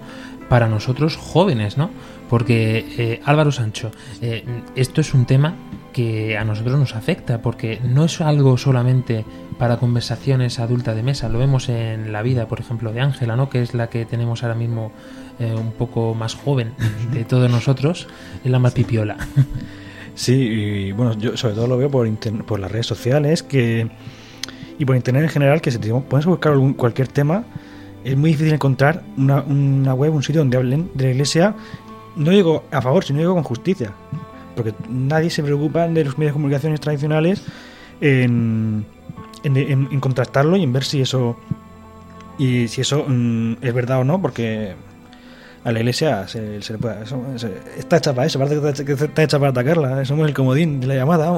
[0.50, 1.90] para nosotros jóvenes, ¿no?
[2.30, 4.44] Porque eh, Álvaro Sancho, eh,
[4.76, 5.56] esto es un tema
[5.94, 9.26] que a nosotros nos afecta, porque no es algo solamente
[9.58, 13.50] para conversaciones adulta de mesa, lo vemos en la vida, por ejemplo, de Ángela, ¿no?
[13.50, 14.92] Que es la que tenemos ahora mismo
[15.40, 16.74] eh, un poco más joven
[17.14, 18.08] de todos nosotros,
[18.44, 19.18] es la más pipiola.
[20.16, 22.10] Sí, y bueno, yo sobre todo lo veo por,
[22.46, 23.90] por las redes sociales que
[24.80, 27.44] y por internet en general, que si te pones a buscar algún, cualquier tema,
[28.04, 31.56] es muy difícil encontrar una, una web, un sitio donde hablen de la iglesia,
[32.16, 33.92] no digo a favor, sino digo con justicia.
[34.56, 37.42] Porque nadie se preocupa de los medios de comunicaciones tradicionales
[38.02, 38.86] en,
[39.44, 41.36] en, en- en contrastarlo y en ver si eso
[42.38, 44.74] y si eso mm, es verdad o no, porque
[45.64, 47.04] a la iglesia se, se le puede.
[47.04, 50.06] eso- se- está hecha para eso, parece que está, hecha para atacarla.
[50.06, 51.32] Somos el comodín de la llamada.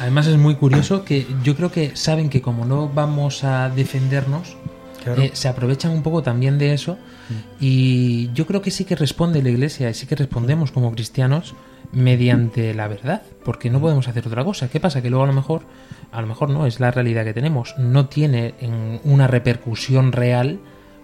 [0.00, 4.56] Además es muy curioso que yo creo que saben que como no vamos a defendernos,
[5.02, 5.22] Claro.
[5.22, 6.98] eh, se aprovechan un poco también de eso
[7.60, 11.54] y yo creo que sí que responde la iglesia y sí que respondemos como cristianos
[11.92, 14.68] mediante la verdad, porque no podemos hacer otra cosa.
[14.68, 15.00] ¿Qué pasa?
[15.00, 15.62] Que luego a lo mejor,
[16.12, 20.58] a lo mejor no, es la realidad que tenemos, no tiene en una repercusión real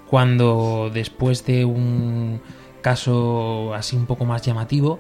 [0.09, 2.41] cuando después de un
[2.83, 4.99] caso así un poco más llamativo,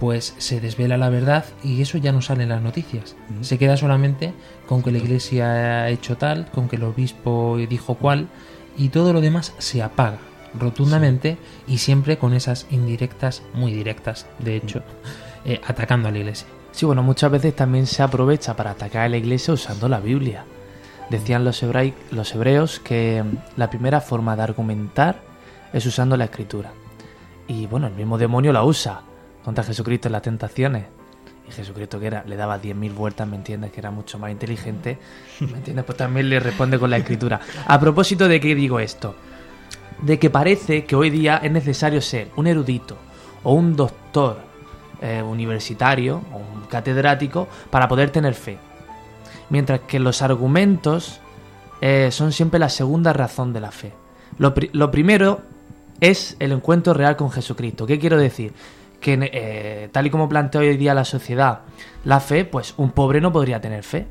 [0.00, 3.16] pues se desvela la verdad y eso ya no sale en las noticias.
[3.40, 4.32] Se queda solamente
[4.66, 5.46] con que la iglesia
[5.82, 8.28] ha hecho tal, con que el obispo dijo cual
[8.76, 10.18] y todo lo demás se apaga
[10.58, 14.82] rotundamente y siempre con esas indirectas muy directas, de hecho,
[15.44, 16.46] eh, atacando a la iglesia.
[16.70, 20.44] Sí, bueno, muchas veces también se aprovecha para atacar a la iglesia usando la Biblia.
[21.10, 25.20] Decían los, hebrai- los hebreos que mm, la primera forma de argumentar
[25.72, 26.70] es usando la escritura.
[27.48, 29.00] Y bueno, el mismo demonio la usa
[29.48, 30.84] contra Jesucristo en las tentaciones.
[31.48, 33.72] Y Jesucristo que era, le daba 10.000 vueltas, ¿me entiendes?
[33.72, 34.98] Que era mucho más inteligente,
[35.40, 35.86] ¿me entiendes?
[35.86, 37.40] Pues también le responde con la escritura.
[37.66, 39.14] A propósito de qué digo esto,
[40.02, 42.98] de que parece que hoy día es necesario ser un erudito
[43.42, 44.36] o un doctor
[45.00, 48.58] eh, universitario o un catedrático para poder tener fe.
[49.48, 51.22] Mientras que los argumentos
[51.80, 53.94] eh, son siempre la segunda razón de la fe.
[54.36, 55.40] Lo, lo primero
[56.02, 57.86] es el encuentro real con Jesucristo.
[57.86, 58.52] ¿Qué quiero decir?
[59.00, 61.60] Que eh, tal y como plantea hoy día la sociedad
[62.04, 64.06] la fe, pues un pobre no podría tener fe.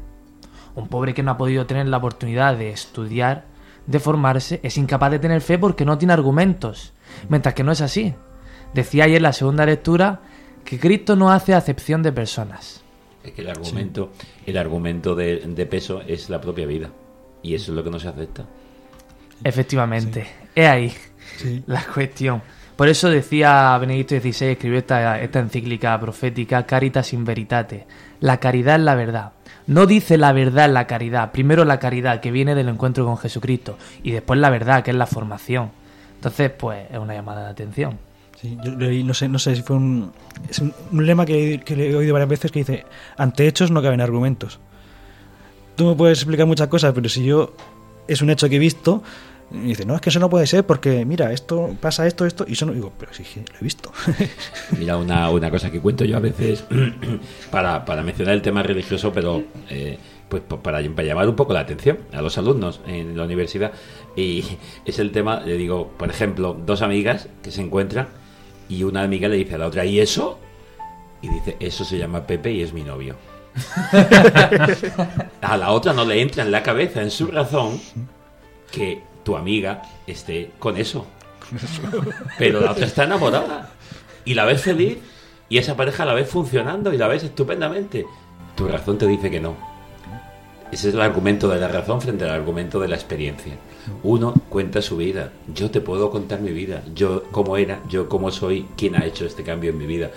[0.76, 3.46] Un pobre que no ha podido tener la oportunidad de estudiar,
[3.88, 6.94] de formarse, es incapaz de tener fe porque no tiene argumentos.
[7.30, 8.14] Mientras que no es así.
[8.74, 10.22] Decía ayer en la segunda lectura
[10.64, 12.84] que Cristo no hace acepción de personas.
[13.24, 14.12] Es que el argumento,
[14.46, 16.92] el argumento de, de peso es la propia vida.
[17.42, 18.46] Y eso es lo que no se acepta.
[19.44, 20.94] Efectivamente, es ahí
[21.66, 22.42] la cuestión.
[22.78, 27.88] Por eso decía Benedicto XVI, escribió esta, encíclica profética, Caritas in Veritate.
[28.20, 29.32] La caridad es la verdad.
[29.66, 31.32] No dice la verdad la caridad.
[31.32, 33.80] Primero la caridad, que viene del encuentro con Jesucristo.
[34.04, 35.72] Y después la verdad, que es la formación.
[36.16, 37.98] Entonces, pues, es una llamada de atención.
[38.40, 40.14] Sí, yo no sé, no sé si fue un,
[40.48, 42.86] es un, un lema que, que le he oído varias veces que dice,
[43.18, 44.60] ante hechos no caben argumentos.
[45.76, 47.56] Tú me puedes explicar muchas cosas, pero si yo
[48.08, 49.02] es un hecho que he visto,
[49.52, 52.46] y dice, no, es que eso no puede ser porque, mira, esto pasa esto, esto,
[52.48, 53.92] y eso no, digo, pero sí, lo he visto.
[54.78, 56.66] Mira, una, una cosa que cuento yo a veces
[57.52, 61.54] para, para mencionar el tema religioso, pero eh, pues pa- para, para llamar un poco
[61.54, 63.72] la atención a los alumnos en la universidad.
[64.18, 64.44] Y
[64.86, 68.10] es el tema, le digo, por ejemplo, dos amigas que se encuentran
[68.68, 70.40] y una amiga le dice a la otra, ¿y eso?
[71.22, 73.16] Y dice, eso se llama Pepe y es mi novio.
[75.42, 77.80] a la otra no le entra en la cabeza, en su razón,
[78.72, 81.06] que tu amiga esté con eso.
[82.38, 83.72] Pero la otra está enamorada.
[84.24, 85.00] Y la ves feliz.
[85.50, 88.06] Y esa pareja la ves funcionando y la ves estupendamente.
[88.56, 89.58] Tu razón te dice que no.
[90.72, 93.56] Ese es el argumento de la razón frente al argumento de la experiencia.
[94.04, 95.34] Uno cuenta su vida.
[95.54, 96.82] Yo te puedo contar mi vida.
[96.96, 100.10] Yo cómo era, yo cómo soy, quién ha hecho este cambio en mi vida.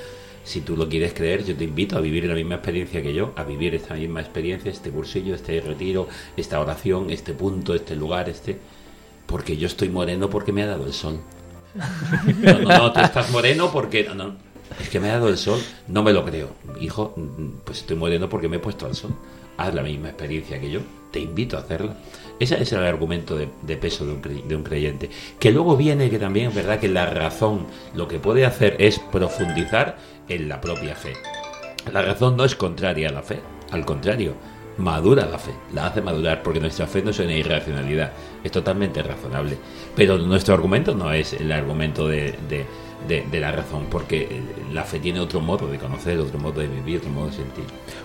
[0.45, 3.33] Si tú lo quieres creer, yo te invito a vivir la misma experiencia que yo,
[3.35, 8.29] a vivir esta misma experiencia, este cursillo, este retiro, esta oración, este punto, este lugar,
[8.29, 8.59] este...
[9.31, 11.21] Porque yo estoy moreno porque me ha dado el sol.
[12.43, 14.11] No, no, no, tú estás moreno porque...
[14.15, 14.35] No,
[14.81, 15.61] es que me ha dado el sol.
[15.87, 16.51] No me lo creo.
[16.81, 17.15] Hijo,
[17.65, 19.15] pues estoy moreno porque me he puesto al sol.
[19.57, 20.81] Haz la misma experiencia que yo.
[21.13, 21.97] Te invito a hacerla.
[22.39, 25.11] Ese es el argumento de, peso de un, creyente.
[25.39, 29.99] Que luego viene que también verdad que la razón lo que puede hacer es profundizar
[30.29, 31.13] en la propia fe.
[31.93, 33.41] La razón no es contraria a la fe.
[33.71, 34.35] Al contrario,
[34.81, 38.13] madura la fe, la hace madurar, porque nuestra fe no es una irracionalidad,
[38.43, 39.57] es totalmente razonable.
[39.95, 42.67] Pero nuestro argumento no es el argumento de, de-
[43.09, 44.29] de- de la razón, porque
[44.73, 47.65] la fe tiene otro modo de conocer, otro modo de vivir, otro modo de sentir.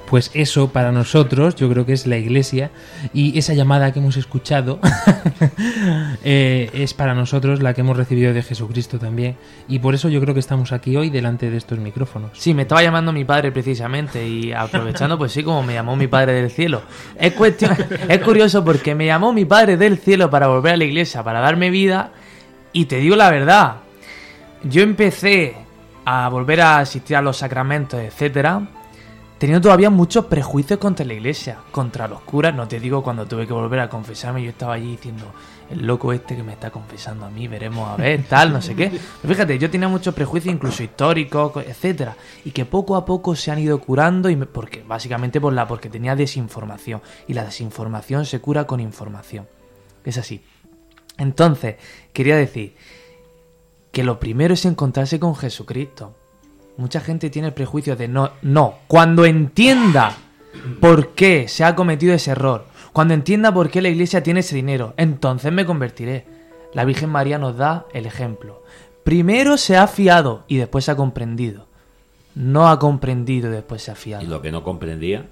[0.10, 2.71] Pues eso para nosotros yo creo que es la iglesia
[3.13, 4.79] y esa llamada que hemos escuchado
[6.23, 9.36] eh, es para nosotros la que hemos recibido de Jesucristo también
[9.67, 12.31] y por eso yo creo que estamos aquí hoy delante de estos micrófonos.
[12.34, 16.08] Sí, me estaba llamando mi padre precisamente y aprovechando, pues sí, como me llamó mi
[16.08, 16.81] padre del cielo.
[17.19, 17.75] Es, cuestión,
[18.10, 21.39] es curioso porque me llamó mi padre del cielo para volver a la iglesia, para
[21.39, 22.12] darme vida
[22.73, 23.77] y te digo la verdad,
[24.63, 25.56] yo empecé
[26.06, 28.68] a volver a asistir a los sacramentos, etcétera,
[29.38, 32.54] teniendo todavía muchos prejuicios contra la iglesia, contra los curas.
[32.56, 35.26] No te digo cuando tuve que volver a confesarme, yo estaba allí diciendo,
[35.70, 38.76] el loco este que me está confesando a mí, veremos a ver, tal, no sé
[38.76, 38.89] qué.
[39.22, 42.15] Pero fíjate, yo tenía muchos prejuicios, incluso históricos, co- etcétera,
[42.46, 45.89] y que poco a poco se han ido curando, y porque básicamente por la, porque
[45.89, 49.48] tenía desinformación, y la desinformación se cura con información.
[50.04, 50.44] Es así.
[51.18, 51.78] Entonces,
[52.13, 52.76] quería decir
[53.95, 56.13] que lo primero es encontrarse con Jesucristo.
[56.75, 58.79] Mucha gente tiene el prejuicio de no, no.
[58.88, 60.17] Cuando entienda
[60.81, 64.53] por qué se ha cometido ese error, cuando entienda por qué la iglesia tiene ese
[64.53, 66.25] dinero, entonces me convertiré.
[66.73, 68.63] La Virgen María nos da el ejemplo.
[69.05, 71.67] Primero se ha fiado y después se ha comprendido.
[72.36, 74.25] No ha comprendido y después se ha fiado.
[74.25, 75.25] Y lo que no comprendía,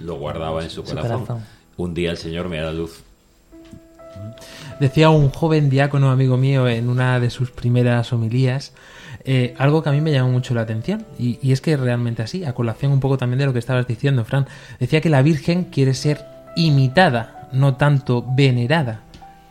[0.00, 1.20] lo guardaba en su Su corazón.
[1.24, 1.44] corazón.
[1.76, 3.04] Un día el Señor me da luz.
[4.80, 8.72] Decía un joven diácono amigo mío en una de sus primeras homilías,
[9.24, 12.22] eh, algo que a mí me llamó mucho la atención, y, y es que realmente
[12.22, 14.46] así, a colación un poco también de lo que estabas diciendo, Fran,
[14.80, 16.24] decía que la Virgen quiere ser
[16.56, 19.02] imitada, no tanto venerada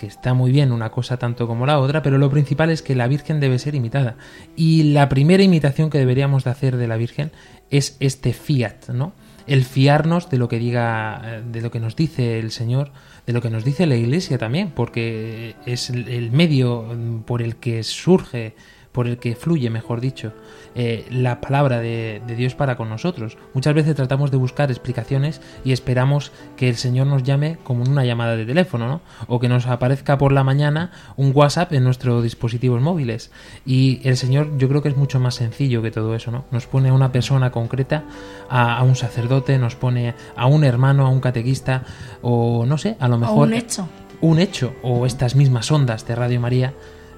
[0.01, 2.95] que está muy bien una cosa tanto como la otra, pero lo principal es que
[2.95, 4.15] la Virgen debe ser imitada.
[4.55, 7.31] Y la primera imitación que deberíamos de hacer de la Virgen
[7.69, 9.13] es este fiat, ¿no?
[9.45, 12.91] El fiarnos de lo que diga, eh, de lo que nos dice el Señor,
[13.25, 17.55] de lo que nos dice la Iglesia también, porque es el, medio mm, por el
[17.57, 18.55] que surge
[18.91, 20.33] por el que fluye, mejor dicho,
[20.75, 23.37] eh, la palabra de, de, Dios para con nosotros.
[23.53, 27.91] Muchas veces tratamos de buscar explicaciones y esperamos que el Señor nos llame como en
[27.91, 29.01] una llamada de teléfono, ¿no?
[29.27, 33.31] O que nos aparezca por la mañana un WhatsApp en nuestros dispositivos móviles.
[33.65, 36.45] Y el Señor yo creo que es mucho más sencillo que todo eso, ¿no?
[36.51, 38.03] Nos pone a una persona concreta,
[38.49, 41.83] a, a un sacerdote, nos pone a un hermano, a un catequista,
[42.21, 43.37] o no sé, a lo mejor...
[43.37, 43.87] O un hecho.
[44.21, 46.73] Un hecho, o estas mismas ondas de Radio María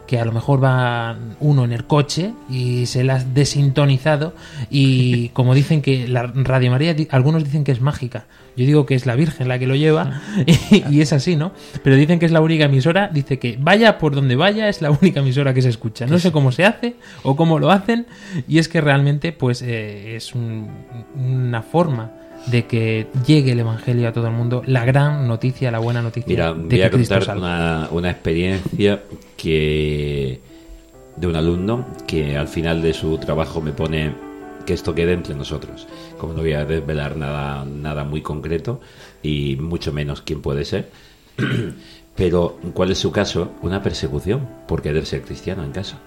[0.07, 4.33] que a lo mejor va uno en el coche y se la has desintonizado
[4.69, 8.95] y como dicen que la Radio María, algunos dicen que es mágica, yo digo que
[8.95, 11.53] es la Virgen la que lo lleva y, y, es así, ¿no?
[11.83, 14.91] Pero dicen que es la única emisora, dice que vaya por donde vaya es la
[14.91, 16.05] única emisora que se escucha.
[16.05, 18.05] No sé cómo se hace o cómo lo hacen
[18.47, 20.69] y es que realmente pues eh, es un,
[21.15, 22.11] una forma
[22.47, 26.27] de que llegue el Evangelio a todo el mundo, la gran noticia, la buena noticia.
[26.27, 29.03] Mira, de voy a que Cristo contar una, una experiencia
[29.37, 30.41] que
[31.15, 34.13] de un alumno que al final de su trabajo me pone
[34.65, 35.87] que esto quede entre nosotros.
[36.17, 38.79] Como no voy a desvelar nada, nada muy concreto
[39.21, 40.89] y mucho menos quién puede ser.
[42.15, 43.51] Pero, ¿cuál es su caso?
[43.61, 45.97] Una persecución por querer ser cristiano en casa.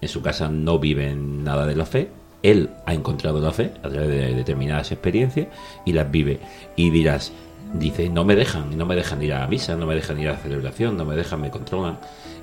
[0.00, 2.10] En su casa no viven nada de la fe,
[2.42, 5.48] él ha encontrado la fe a través de determinadas experiencias
[5.84, 6.40] y las vive.
[6.76, 7.32] Y dirás,
[7.74, 10.28] dice, no me dejan, no me dejan ir a la misa, no me dejan ir
[10.28, 11.98] a la celebración, no me dejan, me controlan.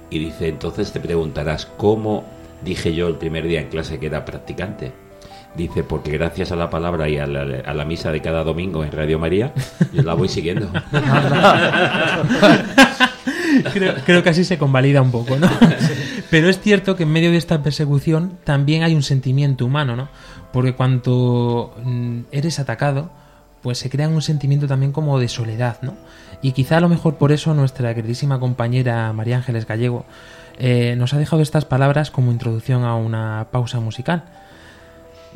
[0.10, 2.26] Y dice, entonces te preguntarás, ¿cómo
[2.64, 4.92] dije yo el primer día en clase que era practicante?
[5.56, 8.84] Dice, porque gracias a la palabra y a la, a la misa de cada domingo
[8.84, 9.54] en Radio María,
[9.94, 10.68] yo la voy siguiendo.
[13.74, 15.50] creo, creo, que así se convalida un poco, ¿no?
[16.30, 20.10] Pero es cierto que en medio de esta persecución también hay un sentimiento humano, ¿no?
[20.52, 23.12] Porque cuando mm, eres atacado,
[23.62, 25.96] pues se crea un sentimiento también como de soledad, ¿no?
[26.42, 30.06] Y quizá a lo mejor por eso nuestra queridísima compañera María Ángeles Gallego
[30.58, 34.26] eh, nos ha dejado estas palabras como introducción a una pausa musical.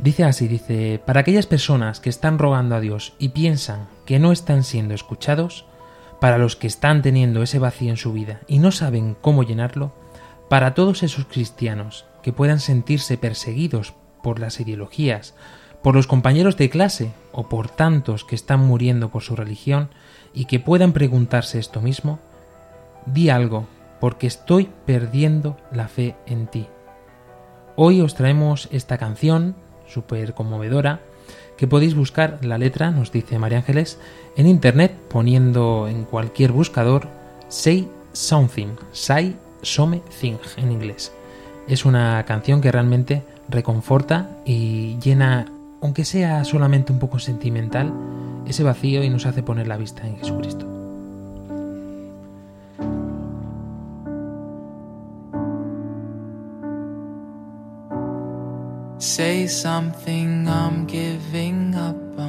[0.01, 4.31] Dice así, dice, para aquellas personas que están rogando a Dios y piensan que no
[4.31, 5.65] están siendo escuchados,
[6.19, 9.91] para los que están teniendo ese vacío en su vida y no saben cómo llenarlo,
[10.49, 15.35] para todos esos cristianos que puedan sentirse perseguidos por las ideologías,
[15.81, 19.89] por los compañeros de clase o por tantos que están muriendo por su religión
[20.33, 22.19] y que puedan preguntarse esto mismo,
[23.05, 23.67] di algo,
[24.01, 26.67] porque estoy perdiendo la fe en ti.
[27.75, 29.55] Hoy os traemos esta canción,
[29.87, 30.99] súper conmovedora,
[31.57, 33.99] que podéis buscar la letra, nos dice María Ángeles,
[34.35, 37.07] en internet poniendo en cualquier buscador
[37.49, 41.11] Say Something, Say Something en inglés.
[41.67, 45.45] Es una canción que realmente reconforta y llena,
[45.81, 47.93] aunque sea solamente un poco sentimental,
[48.47, 50.65] ese vacío y nos hace poner la vista en Jesucristo.
[58.97, 62.28] Say something, I'm giving up on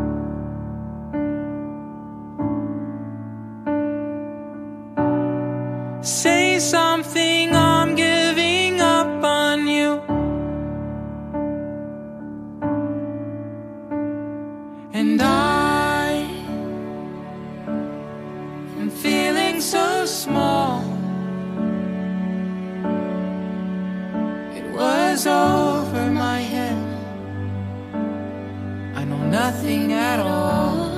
[29.51, 30.89] Nothing at all.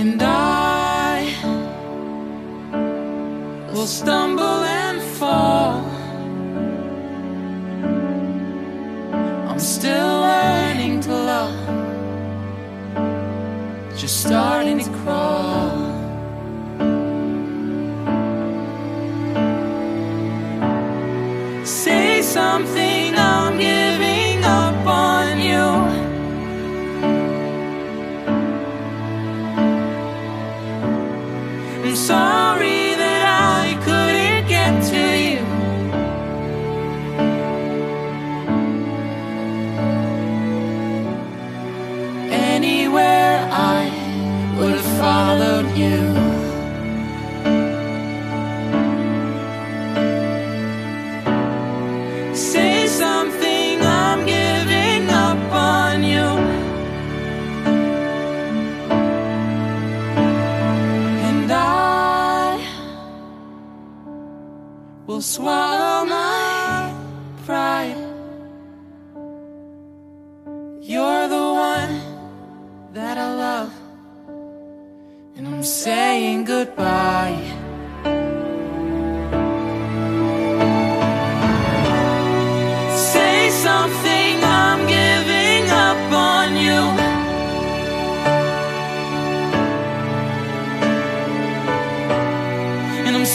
[0.00, 1.18] And I
[3.72, 4.19] will stumble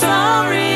[0.06, 0.75] sorry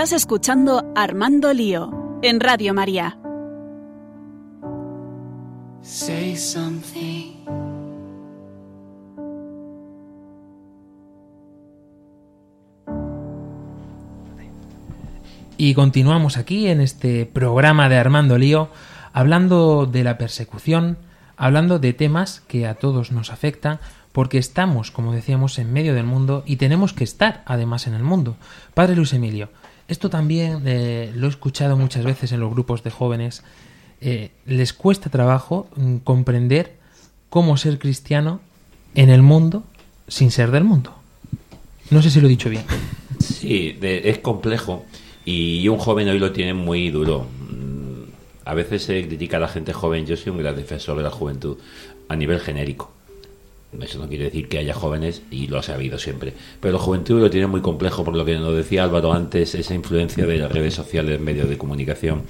[0.00, 3.18] Estás escuchando Armando Lío en Radio María.
[5.82, 7.44] Say something.
[15.58, 18.70] Y continuamos aquí en este programa de Armando Lío,
[19.12, 20.96] hablando de la persecución,
[21.36, 23.80] hablando de temas que a todos nos afectan,
[24.12, 28.02] porque estamos, como decíamos, en medio del mundo y tenemos que estar además en el
[28.02, 28.38] mundo.
[28.72, 29.50] Padre Luis Emilio,
[29.90, 33.42] esto también eh, lo he escuchado muchas veces en los grupos de jóvenes.
[34.00, 36.76] eh, les cuesta trabajo mm, comprender
[37.28, 38.40] cómo ser cristiano
[38.94, 39.62] en el mundo
[40.08, 40.94] sin ser del mundo.
[41.90, 42.64] No sé si lo he dicho bien.
[43.18, 44.84] Sí, de- es complejo
[45.26, 47.26] y un joven hoy lo tiene muy duro.
[47.50, 47.90] Mm,
[48.46, 51.10] A veces se critica a la gente joven, yo soy un gran defensor de la
[51.10, 51.58] juventud
[52.08, 52.90] a nivel genérico.
[53.78, 56.32] Eso no quiere decir que haya jóvenes y lo ha sabido siempre.
[56.60, 59.74] Pero la juventud lo tiene muy complejo, por lo que nos decía Álvaro antes, esa
[59.74, 62.24] influencia de las redes sociales, medios de comunicación,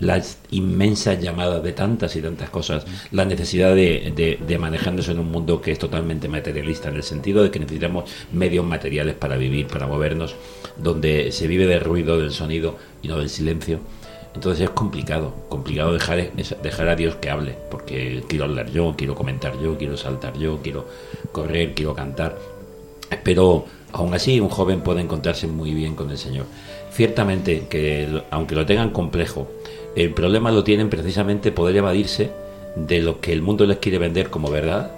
[0.00, 5.18] las inmensas llamadas de tantas y tantas cosas, la necesidad de, de, de manejándose en
[5.18, 9.36] un mundo que es totalmente materialista, en el sentido de que necesitamos medios materiales para
[9.36, 10.34] vivir, para movernos,
[10.78, 13.80] donde se vive del ruido, del sonido y no del silencio.
[14.36, 19.14] Entonces es complicado, complicado dejar, dejar a Dios que hable, porque quiero hablar yo, quiero
[19.14, 20.86] comentar yo, quiero saltar yo, quiero
[21.32, 22.36] correr, quiero cantar.
[23.24, 26.44] Pero aún así un joven puede encontrarse muy bien con el Señor.
[26.92, 29.48] Ciertamente que aunque lo tengan complejo,
[29.96, 32.30] el problema lo tienen precisamente poder evadirse
[32.76, 34.90] de lo que el mundo les quiere vender como verdad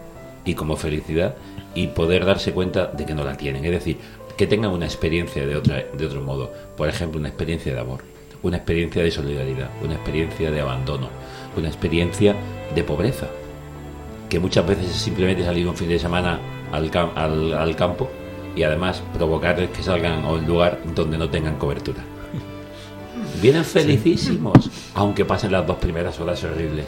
[0.45, 1.36] y como felicidad
[1.76, 3.64] y poder darse cuenta de que no la tienen.
[3.64, 3.99] Es decir,
[4.36, 6.53] que tengan una experiencia de, otra, de otro modo.
[6.76, 8.03] Por ejemplo, una experiencia de amor,
[8.43, 11.09] una experiencia de solidaridad, una experiencia de abandono,
[11.57, 12.34] una experiencia
[12.74, 13.26] de pobreza,
[14.28, 16.39] que muchas veces es simplemente salir un fin de semana
[16.72, 18.11] al, cam- al, al campo
[18.55, 22.03] y además provocarles que salgan a un lugar donde no tengan cobertura.
[23.43, 26.86] Vienen felicísimos, aunque pasen las dos primeras horas horribles,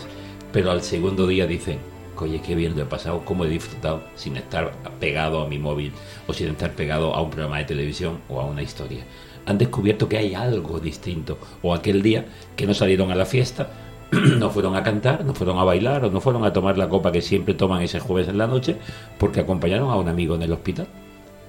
[0.53, 1.78] pero al segundo día dicen,
[2.16, 5.92] oye, qué bien lo he pasado, cómo he disfrutado sin estar pegado a mi móvil
[6.26, 9.05] o sin estar pegado a un programa de televisión o a una historia.
[9.47, 12.26] Han descubierto que hay algo distinto, o aquel día
[12.57, 13.70] que no salieron a la fiesta,
[14.12, 17.12] no fueron a cantar, no fueron a bailar o no fueron a tomar la copa
[17.12, 18.76] que siempre toman ese jueves en la noche
[19.18, 20.88] porque acompañaron a un amigo en el hospital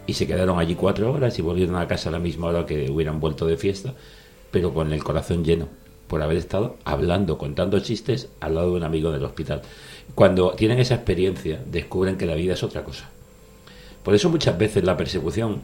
[0.06, 2.90] y se quedaron allí cuatro horas y volvieron a casa a la misma hora que
[2.90, 3.94] hubieran vuelto de fiesta,
[4.52, 5.68] pero con el corazón lleno
[6.08, 9.62] por haber estado hablando, contando chistes al lado de un amigo del hospital.
[10.14, 13.10] Cuando tienen esa experiencia, descubren que la vida es otra cosa.
[14.04, 15.62] Por eso muchas veces la persecución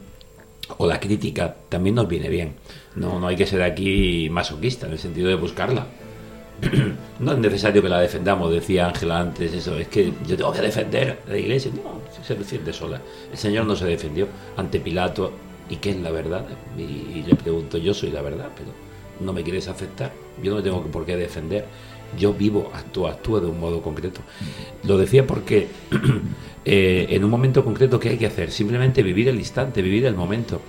[0.76, 2.54] o la crítica también nos viene bien.
[2.94, 5.86] No, no hay que ser aquí masoquista en el sentido de buscarla.
[7.20, 10.60] no es necesario que la defendamos, decía Ángela antes, eso, es que yo tengo que
[10.60, 11.70] defender la iglesia.
[11.74, 13.00] No, se defiende sola.
[13.30, 15.32] El Señor no se defendió ante Pilato.
[15.70, 16.46] ¿Y qué es la verdad?
[16.78, 18.70] Y, y le pregunto, yo soy la verdad, pero
[19.20, 20.12] no me quieres aceptar.
[20.42, 21.66] Yo no tengo por qué defender.
[22.16, 24.20] Yo vivo, actúo, actúo de un modo concreto.
[24.84, 25.68] Lo decía porque
[26.64, 28.50] eh, en un momento concreto, ¿qué hay que hacer?
[28.50, 30.60] Simplemente vivir el instante, vivir el momento.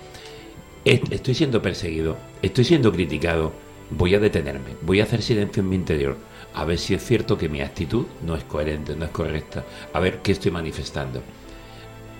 [0.86, 3.54] Est- Estoy siendo perseguido, estoy siendo criticado,
[3.90, 6.18] voy a detenerme, voy a hacer silencio en mi interior,
[6.54, 10.00] a ver si es cierto que mi actitud no es coherente, no es correcta, a
[10.00, 11.22] ver qué estoy manifestando.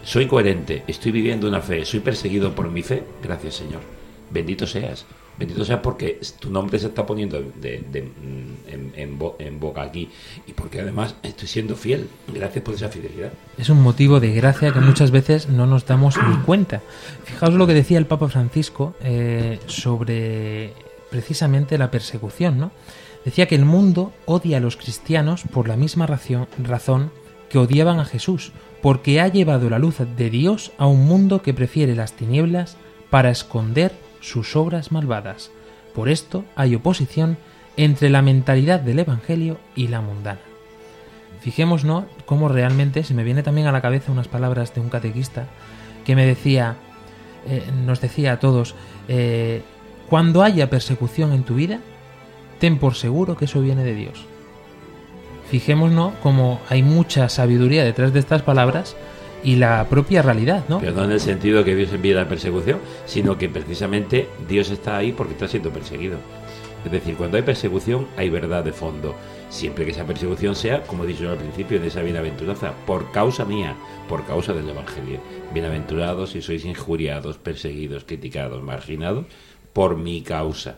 [0.04, 3.82] Soy coherente, estoy viviendo una fe, soy perseguido por mi fe, gracias Señor.
[4.30, 5.06] Bendito seas,
[5.40, 9.60] bendito seas porque tu nombre se está poniendo de- de- mm, en, en bo- en
[9.60, 10.10] boca aquí
[10.46, 12.08] y porque además estoy siendo fiel.
[12.34, 13.32] Gracias por esa fidelidad.
[13.58, 16.82] Es un motivo de gracia que muchas veces no nos damos ni cuenta.
[17.24, 20.74] Fijaos lo que decía el Papa Francisco eh, sobre
[21.10, 22.72] precisamente la persecución, ¿no?
[23.26, 27.12] Decía que el mundo odia a los cristianos por la misma ración- razón
[27.50, 31.54] que odiaban a Jesús, porque ha llevado la luz de Dios a un mundo que
[31.54, 32.78] prefiere las tinieblas
[33.10, 35.52] para esconder sus obras malvadas.
[35.94, 37.38] Por esto hay oposición
[37.78, 40.42] entre la mentalidad del Evangelio y la mundana.
[41.42, 45.48] Fijémonos cómo realmente se me viene también a la cabeza unas palabras de un catequista
[46.06, 46.76] que me decía,
[47.48, 48.76] eh, nos decía a todos,
[49.08, 49.62] eh,
[50.10, 51.80] cuando haya persecución en tu vida,
[52.60, 54.26] ten por seguro que eso viene de Dios.
[55.50, 58.96] Fijémonos cómo hay mucha sabiduría detrás de estas palabras
[59.44, 60.80] y la propia realidad, ¿no?
[60.80, 64.98] Pero no en el sentido que Dios envía la persecución, sino que precisamente Dios está
[64.98, 66.18] ahí porque está siendo perseguido.
[66.86, 69.16] Es decir, cuando hay persecución hay verdad de fondo,
[69.50, 73.44] siempre que esa persecución sea, como he dicho al principio, de esa bienaventuranza, por causa
[73.44, 73.76] mía,
[74.08, 75.20] por causa del Evangelio.
[75.54, 79.26] Bienaventurados si sois injuriados, perseguidos, criticados, marginados,
[79.74, 80.78] por mi causa.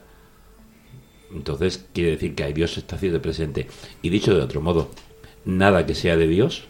[1.34, 3.68] Entonces quiere decir que Dios está haciendo presente.
[4.02, 4.90] Y dicho de otro modo,
[5.46, 6.66] nada que sea de Dios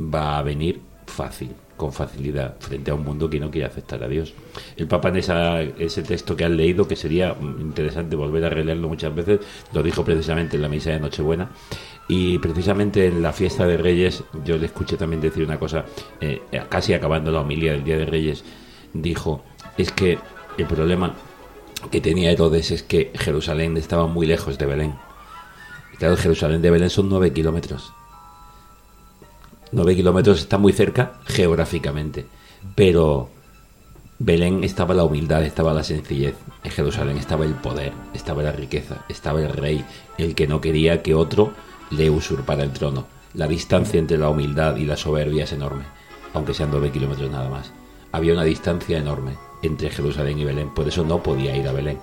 [0.00, 0.80] va a venir
[1.16, 4.34] fácil, con facilidad, frente a un mundo que no quiere aceptar a Dios.
[4.76, 8.88] El Papa en esa, ese texto que han leído, que sería interesante volver a releerlo
[8.88, 9.40] muchas veces,
[9.72, 11.50] lo dijo precisamente en la misa de Nochebuena,
[12.08, 15.86] y precisamente en la fiesta de Reyes, yo le escuché también decir una cosa,
[16.20, 18.44] eh, casi acabando la homilía del Día de Reyes,
[18.92, 19.42] dijo,
[19.76, 20.18] es que
[20.58, 21.14] el problema
[21.90, 24.94] que tenía Herodes es que Jerusalén estaba muy lejos de Belén.
[25.98, 27.95] Claro, Jerusalén de Belén son nueve kilómetros.
[29.72, 32.26] Nueve kilómetros está muy cerca geográficamente,
[32.76, 33.30] pero
[34.20, 36.36] Belén estaba la humildad, estaba la sencillez.
[36.62, 39.84] En Jerusalén estaba el poder, estaba la riqueza, estaba el rey,
[40.18, 41.52] el que no quería que otro
[41.90, 43.06] le usurpara el trono.
[43.34, 45.84] La distancia entre la humildad y la soberbia es enorme,
[46.32, 47.72] aunque sean nueve kilómetros nada más.
[48.12, 51.98] Había una distancia enorme entre Jerusalén y Belén, por eso no podía ir a Belén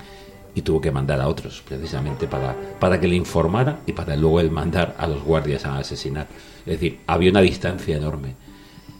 [0.53, 4.41] y tuvo que mandar a otros precisamente para, para que le informara y para luego
[4.41, 6.27] él mandar a los guardias a asesinar.
[6.65, 8.35] Es decir, había una distancia enorme.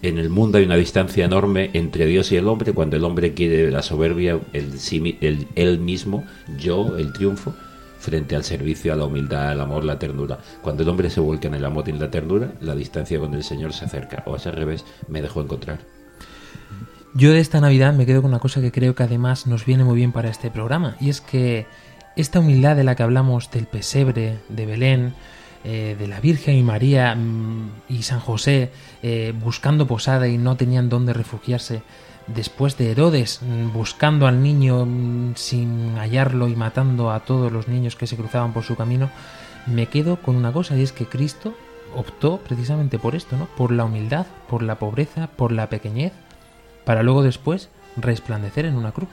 [0.02, 3.34] En el mundo hay una distancia enorme entre Dios y el hombre cuando el hombre
[3.34, 4.74] quiere la soberbia, el,
[5.22, 6.26] el, él mismo,
[6.58, 7.54] yo, el triunfo,
[8.00, 10.40] frente al servicio, a la humildad, al amor, la ternura.
[10.62, 13.34] Cuando el hombre se vuelca en el amor y en la ternura, la distancia con
[13.34, 14.24] el Señor se acerca.
[14.26, 15.80] O al revés, me dejó encontrar.
[17.14, 19.86] Yo de esta Navidad me quedo con una cosa que creo que además nos viene
[19.86, 21.66] muy bien para este programa, y es que
[22.16, 25.14] esta humildad de la que hablamos del pesebre, de Belén,
[25.64, 30.58] eh, de la Virgen y María mm, y San José eh, buscando posada y no
[30.58, 31.84] tenían dónde refugiarse,
[32.28, 37.68] después de Herodes mm, buscando al niño mm, sin hallarlo y matando a todos los
[37.68, 39.10] niños que se cruzaban por su camino,
[39.66, 41.54] me quedo con una cosa y es que Cristo
[41.96, 43.46] optó precisamente por esto, ¿no?
[43.56, 46.12] Por la humildad, por la pobreza, por la pequeñez,
[46.86, 49.10] para luego después resplandecer en una cruz.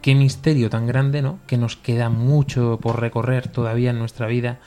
[0.00, 1.38] Qué misterio tan grande, ¿no?
[1.46, 4.58] Que nos queda mucho por recorrer todavía en nuestra vida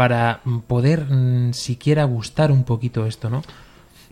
[0.00, 3.42] para poder mm, siquiera gustar un poquito esto, ¿no?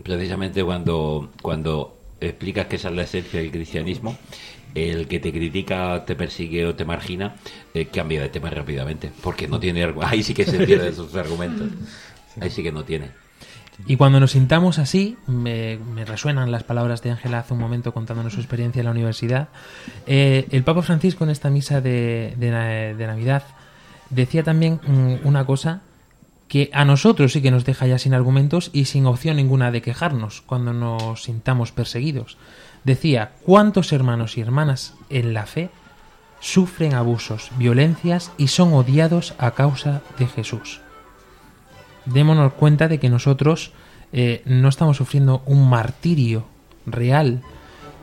[0.03, 4.15] Precisamente cuando, cuando explicas que esa es la esencia del cristianismo,
[4.75, 7.37] el que te critica, te persigue o te margina,
[7.73, 9.91] eh, cambia de tema rápidamente, porque no tiene...
[10.03, 11.69] Ahí sí que se pierden sus argumentos.
[12.39, 13.09] Ahí sí que no tiene.
[13.87, 18.33] Y cuando nos sintamos así, me, resuenan las palabras de Ángela hace un momento contándonos
[18.33, 19.49] su experiencia en la universidad.
[20.05, 23.41] Eh, el Papa Francisco en esta misa de, de, Navidad
[24.09, 25.81] decía también mm, una cosa
[26.47, 29.81] que a nosotros sí que nos deja ya sin argumentos y sin opción ninguna de
[29.81, 32.37] quejarnos cuando nos sintamos perseguidos.
[32.83, 35.69] Decía, ¿cuántos hermanos y hermanas en la fe
[36.39, 40.81] sufren abusos, violencias y son odiados a causa de Jesús?
[42.13, 43.71] démonos cuenta de que nosotros
[44.11, 46.45] eh, no estamos sufriendo un martirio
[46.85, 47.41] real.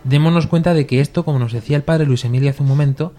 [0.04, 3.12] Démonos cuenta de que esto, como nos decía el padre Luis Emilio hace un momento,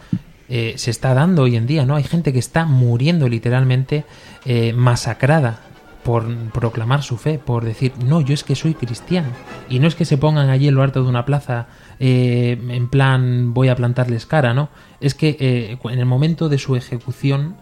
[0.50, 1.96] eh, se está dando hoy en día, ¿no?
[1.96, 4.06] Hay gente que está muriendo literalmente
[4.46, 5.62] eh, masacrada
[6.04, 9.28] por proclamar su fe, por decir, no, yo es que soy cristiano.
[9.70, 11.68] Y no es que se pongan allí en lo alto de una plaza
[12.00, 14.70] en plan voy a plantarles cara, ¿no?
[15.02, 17.56] Es que en el momento de su ejecución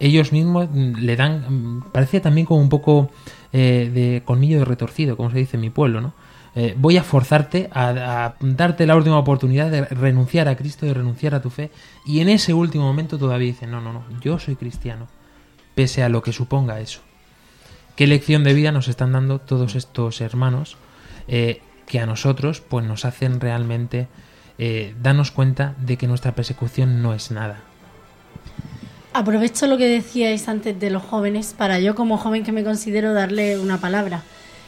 [0.00, 3.10] ellos mismos le dan, parecía también como un poco
[3.52, 6.12] eh, de colmillo de retorcido, como se dice en mi pueblo, ¿no?
[6.56, 11.34] Eh, voy a forzarte a, darte la última oportunidad de renunciar a Cristo, de renunciar
[11.34, 11.70] a tu fe,
[12.06, 15.08] y en ese último momento todavía dicen, no, no, no, yo soy cristiano,
[15.74, 17.00] pese a lo que suponga eso.
[17.96, 20.76] ¿Qué lección de vida nos están dando todos estos hermanos
[21.28, 24.08] eh, que a nosotros pues nos hacen realmente
[25.02, 27.60] darnos cuenta de que nuestra persecución no es nada?
[29.12, 33.12] Aprovecho lo que decíais antes de los jóvenes para yo como joven que me considero
[33.14, 34.22] darle una palabra.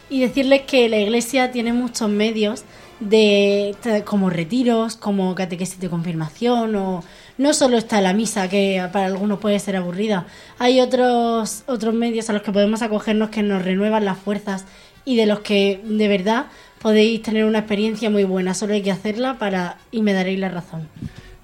[0.08, 2.64] Y decirles que la iglesia tiene muchos medios
[3.00, 3.74] de
[4.06, 7.04] como retiros, como catequesis de confirmación o
[7.36, 10.26] no solo está la misa que para algunos puede ser aburrida.
[10.58, 14.64] Hay otros otros medios a los que podemos acogernos que nos renuevan las fuerzas
[15.04, 16.46] y de los que de verdad
[16.80, 20.48] podéis tener una experiencia muy buena, solo hay que hacerla para y me daréis la
[20.48, 20.88] razón.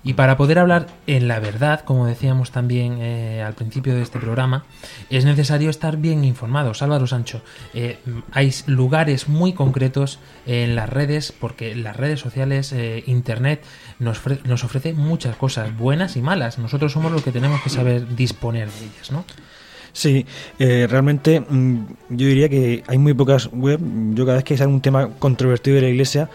[0.05, 4.19] Y para poder hablar en la verdad, como decíamos también eh, al principio de este
[4.19, 4.65] programa,
[5.11, 6.83] es necesario estar bien informados.
[6.83, 7.43] Álvaro Sancho,
[7.73, 7.99] eh,
[8.33, 13.63] hay lugares muy concretos en las redes, porque las redes sociales, eh, Internet,
[14.01, 16.59] nos, nos ofrece muchas cosas, buenas y malas.
[16.59, 19.25] Nosotros somos los que tenemos que saber disponer de ellas, ¿no?
[19.93, 20.25] Sí,
[20.59, 23.81] eh, realmente mm, yo diría que hay muy pocas web.
[24.15, 26.31] Yo cada vez que sale un tema controvertido de la iglesia,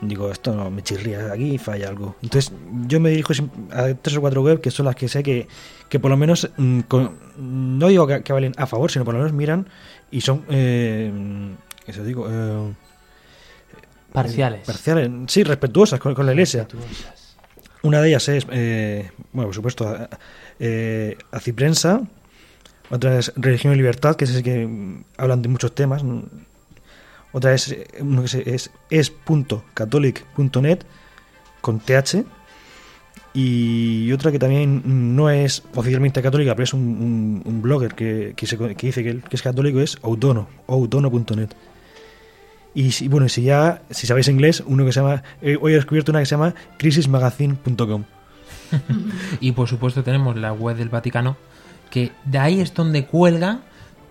[0.00, 2.16] digo, esto no, me chirría, aquí falla algo.
[2.22, 2.52] Entonces
[2.86, 3.32] yo me dirijo
[3.72, 5.48] a tres o cuatro web que son las que sé que,
[5.88, 9.14] que por lo menos, mm, con- no digo que, que valen a favor, sino por
[9.14, 9.66] lo menos miran
[10.10, 11.10] y son, eh,
[11.86, 12.72] eso digo, eh,
[14.12, 14.66] Parciales.
[14.66, 16.66] parciales, sí, respetuosas con, con la iglesia.
[17.82, 20.08] Una de ellas es, eh, bueno, por supuesto, a-
[20.58, 22.00] eh, Aciprensa.
[22.88, 26.02] Otra es Religión y Libertad, que es el que hablan de muchos temas.
[27.36, 30.78] Otra es, uno que es es.catholic.net
[31.60, 32.24] con TH.
[33.34, 38.56] Y otra que también no es oficialmente católica, pero es un, blogger que, que, se-
[38.56, 41.50] que dice que, es católico, es Oudono, oudono.net.
[42.74, 45.76] Y si, bueno, si ya, si sabéis inglés, uno que se llama, eh, hoy he
[45.76, 48.04] descubierto una que se llama crisismagazine.com.
[49.40, 51.36] Y por supuesto tenemos la web del Vaticano,
[51.90, 53.60] que de ahí es donde cuelgan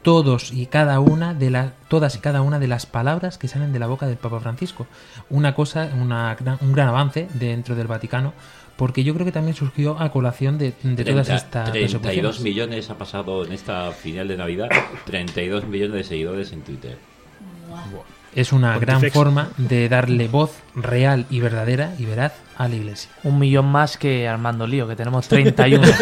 [0.05, 3.73] todos y cada una de las todas y cada una de las palabras que salen
[3.73, 4.87] de la boca del Papa Francisco.
[5.29, 8.31] Una cosa, una gran- un gran avance dentro del Vaticano,
[8.77, 12.39] porque yo creo que también surgió a colación de, de todas 30, estas 32 persecuciones.
[12.41, 14.69] millones ha pasado en esta final de Navidad,
[15.05, 16.97] 32 millones de seguidores en Twitter.
[18.35, 23.09] Es una gran forma de darle voz real y verdadera y veraz a la Iglesia.
[23.23, 25.87] Un millón más que Armando Lío, que tenemos 31.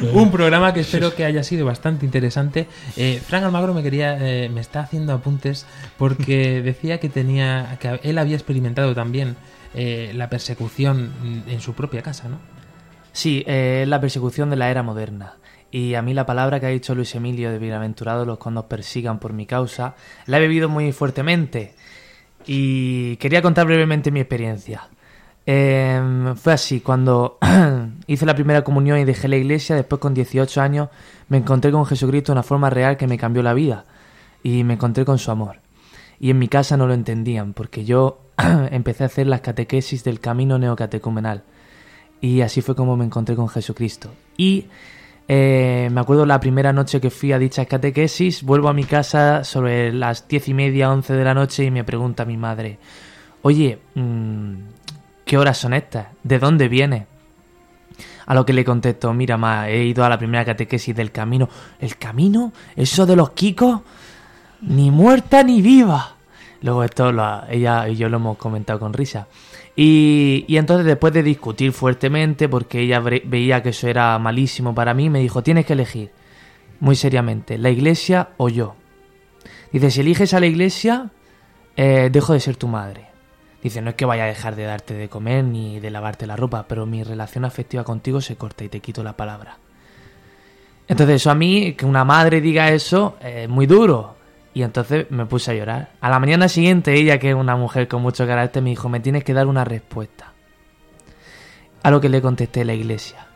[0.00, 2.66] Un programa que espero que haya sido bastante interesante.
[2.96, 8.00] Eh, Frank Almagro me quería, eh, me está haciendo apuntes porque decía que tenía, que
[8.02, 9.36] él había experimentado también
[9.74, 12.38] eh, la persecución en su propia casa, ¿no?
[13.12, 15.34] Sí, es la persecución de la era moderna.
[15.70, 18.66] Y a mí la palabra que ha dicho Luis Emilio de Bienaventurado, los cuando os
[18.66, 19.96] persigan por mi causa,
[20.26, 21.74] la he bebido muy fuertemente.
[22.46, 24.88] Y quería contar brevemente mi experiencia.
[25.50, 27.38] Eh, fue así, cuando
[28.06, 30.90] hice la primera comunión y dejé la iglesia, después con 18 años
[31.30, 33.86] me encontré con Jesucristo de una forma real que me cambió la vida.
[34.42, 35.60] Y me encontré con su amor.
[36.20, 38.20] Y en mi casa no lo entendían, porque yo
[38.70, 41.44] empecé a hacer las catequesis del camino neocatecumenal.
[42.20, 44.10] Y así fue como me encontré con Jesucristo.
[44.36, 44.66] Y
[45.28, 49.44] eh, me acuerdo la primera noche que fui a dicha catequesis, vuelvo a mi casa
[49.44, 52.78] sobre las diez y media, once de la noche y me pregunta mi madre,
[53.40, 54.77] oye, mm,
[55.28, 56.06] ¿qué horas son estas?
[56.24, 57.06] ¿De dónde viene?
[58.26, 61.48] A lo que le contesto, mira, ma, he ido a la primera catequesis del camino.
[61.78, 62.52] ¿El camino?
[62.74, 63.82] ¿Eso de los kikos?
[64.62, 66.16] Ni muerta ni viva.
[66.62, 69.28] Luego esto lo- ella y yo lo hemos comentado con risa.
[69.76, 74.94] Y, y entonces después de discutir fuertemente, porque ella veía que eso era malísimo para
[74.94, 76.10] mí, me dijo, tienes que elegir,
[76.80, 78.74] muy seriamente, la iglesia o yo.
[79.72, 81.10] Dice, si eliges a la iglesia,
[81.76, 83.07] eh, dejo de ser tu madre.
[83.62, 86.36] Dice, no es que vaya a dejar de darte de comer ni de lavarte la
[86.36, 89.58] ropa, pero mi relación afectiva contigo se corta y te quito la palabra.
[90.86, 94.16] Entonces eso a mí, que una madre diga eso, es muy duro.
[94.54, 95.90] Y entonces me puse a llorar.
[96.00, 99.00] A la mañana siguiente, ella, que es una mujer con mucho carácter, me dijo, me
[99.00, 100.32] tienes que dar una respuesta.
[101.82, 103.26] A lo que le contesté la iglesia.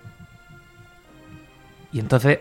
[1.92, 2.38] Y entonces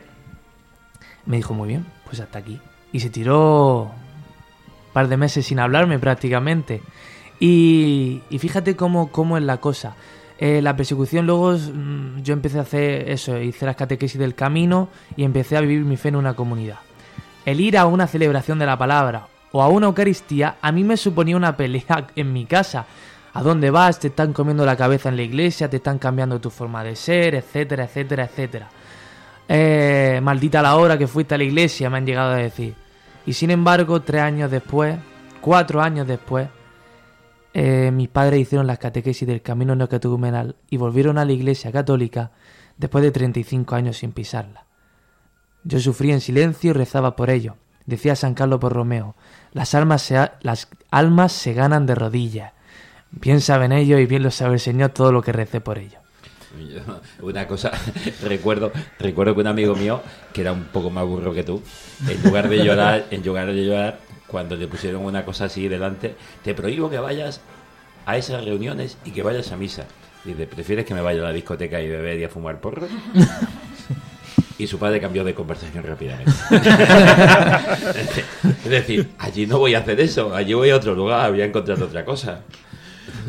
[1.25, 2.59] me dijo, muy bien, pues hasta aquí.
[2.91, 6.81] Y se tiró un par de meses sin hablarme prácticamente.
[7.43, 9.95] Y, fíjate cómo, cómo es la cosa.
[10.37, 14.89] Eh, la persecución luego mm, yo empecé a hacer eso, hice las catequesis del camino
[15.15, 16.77] y empecé a vivir mi fe en una comunidad.
[17.43, 20.97] El ir a una celebración de la palabra o a una Eucaristía a mí me
[20.97, 22.85] suponía una pelea en mi casa.
[23.33, 23.97] ¿A dónde vas?
[23.99, 27.33] Te están comiendo la cabeza en la iglesia, te están cambiando tu forma de ser,
[27.33, 28.69] etcétera, etcétera, etcétera.
[29.47, 32.75] Eh, maldita la hora que fuiste a la iglesia, me han llegado a decir.
[33.25, 34.95] Y sin embargo, tres años después,
[35.39, 36.47] cuatro años después,
[37.53, 42.31] eh, mis padres hicieron las catequesis del camino neocatecumenal y volvieron a la iglesia católica
[42.77, 44.65] después de 35 años sin pisarla.
[45.63, 47.55] Yo sufrí en silencio y rezaba por ello.
[47.85, 49.15] Decía San Carlos Borromeo,
[49.53, 52.53] las almas se, las almas se ganan de rodillas.
[53.11, 55.99] Bien saben ellos y bien lo sabe el Señor todo lo que recé por ello.
[57.21, 57.71] Una cosa,
[58.23, 60.01] recuerdo, recuerdo que un amigo mío,
[60.33, 61.61] que era un poco más burro que tú,
[62.07, 63.99] en lugar de llorar, en lugar de llorar,
[64.31, 67.41] cuando le pusieron una cosa así delante, te prohíbo que vayas
[68.05, 69.85] a esas reuniones y que vayas a misa.
[70.23, 72.89] Dice, ¿prefieres que me vaya a la discoteca y beber y a fumar porros?
[74.57, 76.31] Y su padre cambió de conversación rápidamente.
[78.63, 81.45] es decir, allí no voy a hacer eso, allí voy a otro lugar, voy a
[81.45, 82.41] encontrar otra cosa.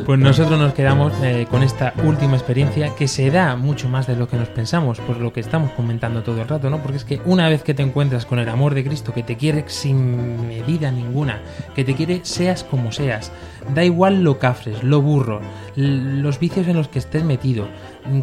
[0.06, 4.16] Pues nosotros nos quedamos eh, con esta última experiencia que se da mucho más de
[4.16, 6.82] lo que nos pensamos, por lo que estamos comentando todo el rato, ¿no?
[6.82, 9.36] Porque es que una vez que te encuentras con el amor de Cristo, que te
[9.36, 11.40] quiere sin medida ninguna,
[11.74, 13.32] que te quiere seas como seas,
[13.74, 15.40] da igual lo cafres, lo burro,
[15.76, 17.68] los vicios en los que estés metido,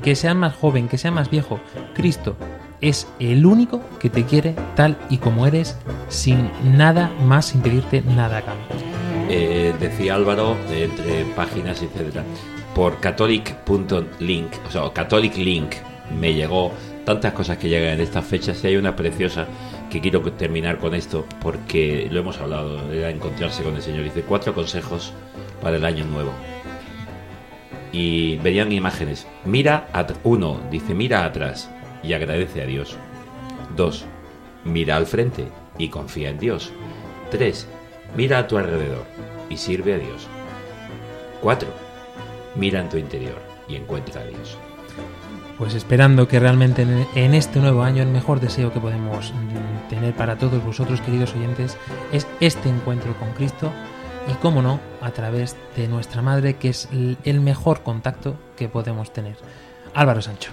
[0.01, 1.59] que seas más joven, que seas más viejo,
[1.93, 2.35] Cristo
[2.81, 8.01] es el único que te quiere tal y como eres, sin nada más, sin pedirte
[8.01, 9.08] nada a cambio.
[9.29, 12.23] Eh, decía Álvaro, entre páginas, etcétera,
[12.73, 15.75] por catholic.link, o sea, Catholic Link,
[16.19, 16.71] me llegó
[17.05, 19.45] tantas cosas que llegan en estas fechas y hay una preciosa
[19.91, 24.03] que quiero terminar con esto porque lo hemos hablado, era encontrarse con el Señor.
[24.03, 25.13] Dice cuatro consejos
[25.61, 26.31] para el año nuevo.
[27.91, 29.27] Y verían imágenes.
[29.45, 31.69] Mira, at- uno, dice mira atrás
[32.03, 32.97] y agradece a Dios.
[33.75, 34.05] Dos,
[34.63, 36.71] mira al frente y confía en Dios.
[37.31, 37.67] Tres,
[38.15, 39.05] mira a tu alrededor
[39.49, 40.27] y sirve a Dios.
[41.41, 41.69] Cuatro,
[42.55, 44.57] mira en tu interior y encuentra a Dios.
[45.57, 46.85] Pues esperando que realmente
[47.15, 49.33] en, este nuevo año el mejor deseo que podemos
[49.89, 51.77] tener para todos vosotros, queridos oyentes,
[52.13, 53.71] es este encuentro con Cristo
[54.31, 59.11] y, cómo no, a través de nuestra Madre, que es el mejor contacto que podemos
[59.11, 59.35] tener.
[59.93, 60.51] Álvaro Sancho.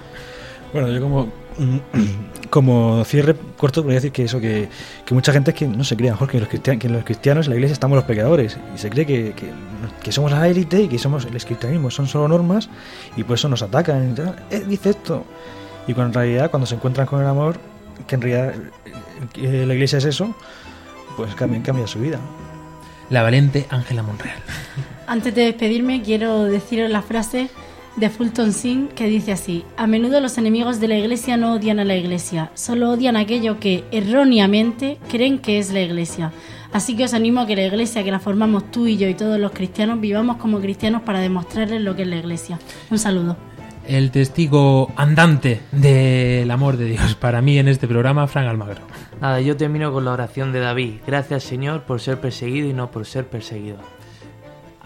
[0.72, 1.28] Bueno, yo como,
[2.50, 4.68] como cierre corto voy a decir que eso, que,
[5.04, 7.46] que mucha gente es que no se cree, mejor que los, cristianos, que los cristianos
[7.46, 9.50] en la iglesia estamos los pecadores y se cree que, que,
[10.02, 12.68] que somos la élite y que somos el cristianismo, son solo normas
[13.16, 14.12] y por eso nos atacan.
[14.12, 14.36] y tal.
[14.50, 15.24] Eh, dice esto.
[15.86, 17.58] Y cuando en realidad cuando se encuentran con el amor,
[18.06, 18.54] que en realidad
[19.36, 20.34] eh, la iglesia es eso,
[21.16, 22.18] pues cambia, cambia su vida.
[23.08, 24.38] La valiente Ángela Monreal.
[25.06, 27.50] Antes de despedirme, quiero deciros la frase
[27.96, 31.80] de Fulton Singh que dice así: A menudo los enemigos de la iglesia no odian
[31.80, 36.32] a la iglesia, solo odian aquello que erróneamente creen que es la iglesia.
[36.72, 39.14] Así que os animo a que la iglesia que la formamos tú y yo y
[39.14, 42.58] todos los cristianos vivamos como cristianos para demostrarles lo que es la iglesia.
[42.90, 43.36] Un saludo.
[43.86, 48.82] El testigo andante del amor de Dios para mí en este programa, Fran Almagro.
[49.20, 50.94] Nada, yo termino con la oración de David.
[51.06, 53.78] Gracias Señor por ser perseguido y no por ser perseguido.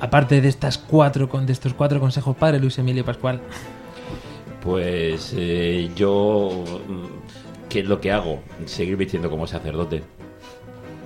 [0.01, 3.41] Aparte de estas cuatro de estos cuatro consejos, padre Luis Emilio Pascual.
[4.63, 8.43] Pues eh, yo, mm, ¿qué es lo que hago?
[8.65, 10.03] Seguir vistiendo como sacerdote.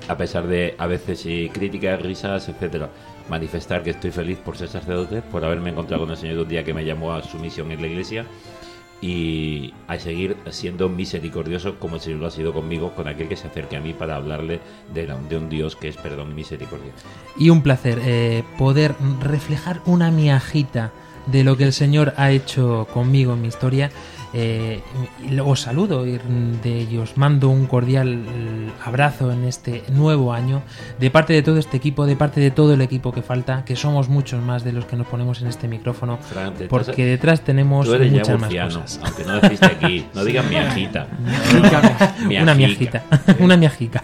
[0.09, 2.91] A pesar de a veces y críticas, risas, etcétera.
[3.29, 6.63] Manifestar que estoy feliz por ser sacerdote, por haberme encontrado con el Señor un día
[6.63, 8.27] que me llamó a su misión en la iglesia
[9.07, 13.37] y a seguir siendo misericordioso como el Señor lo ha sido conmigo, con aquel que
[13.37, 14.61] se acerque a mí para hablarle
[14.95, 16.91] de, la- de un Dios que es perdón y misericordia.
[17.39, 20.91] Y un placer eh, poder reflejar una miajita
[21.27, 23.91] de lo que el Señor ha hecho conmigo en mi historia.
[24.37, 24.81] Eh,
[25.45, 26.19] os saludo y
[26.63, 30.63] de- os mando un cordial eh, abrazo en este nuevo año
[30.99, 33.77] de parte de todo este equipo, de parte de todo el equipo que falta, que
[33.77, 36.19] somos muchos más de los que nos ponemos en este micrófono,
[36.69, 39.01] porque detrás tenemos Tú eres ya muchas más cosas.
[39.05, 41.07] aunque no deciste aquí, no digas miajita.
[42.43, 43.03] una miajita,
[43.39, 44.03] una miajica.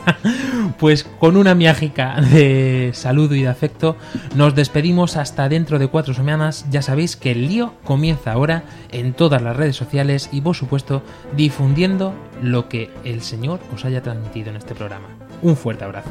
[0.79, 3.97] Pues con una miajica de saludo y de afecto
[4.37, 6.67] nos despedimos hasta dentro de cuatro semanas.
[6.71, 8.63] Ya sabéis que el lío comienza ahora
[8.93, 11.03] en todas las redes sociales y por supuesto
[11.37, 12.13] difundiendo
[12.43, 15.09] lo que el Señor os haya transmitido en este programa.
[15.43, 16.11] Un fuerte abrazo.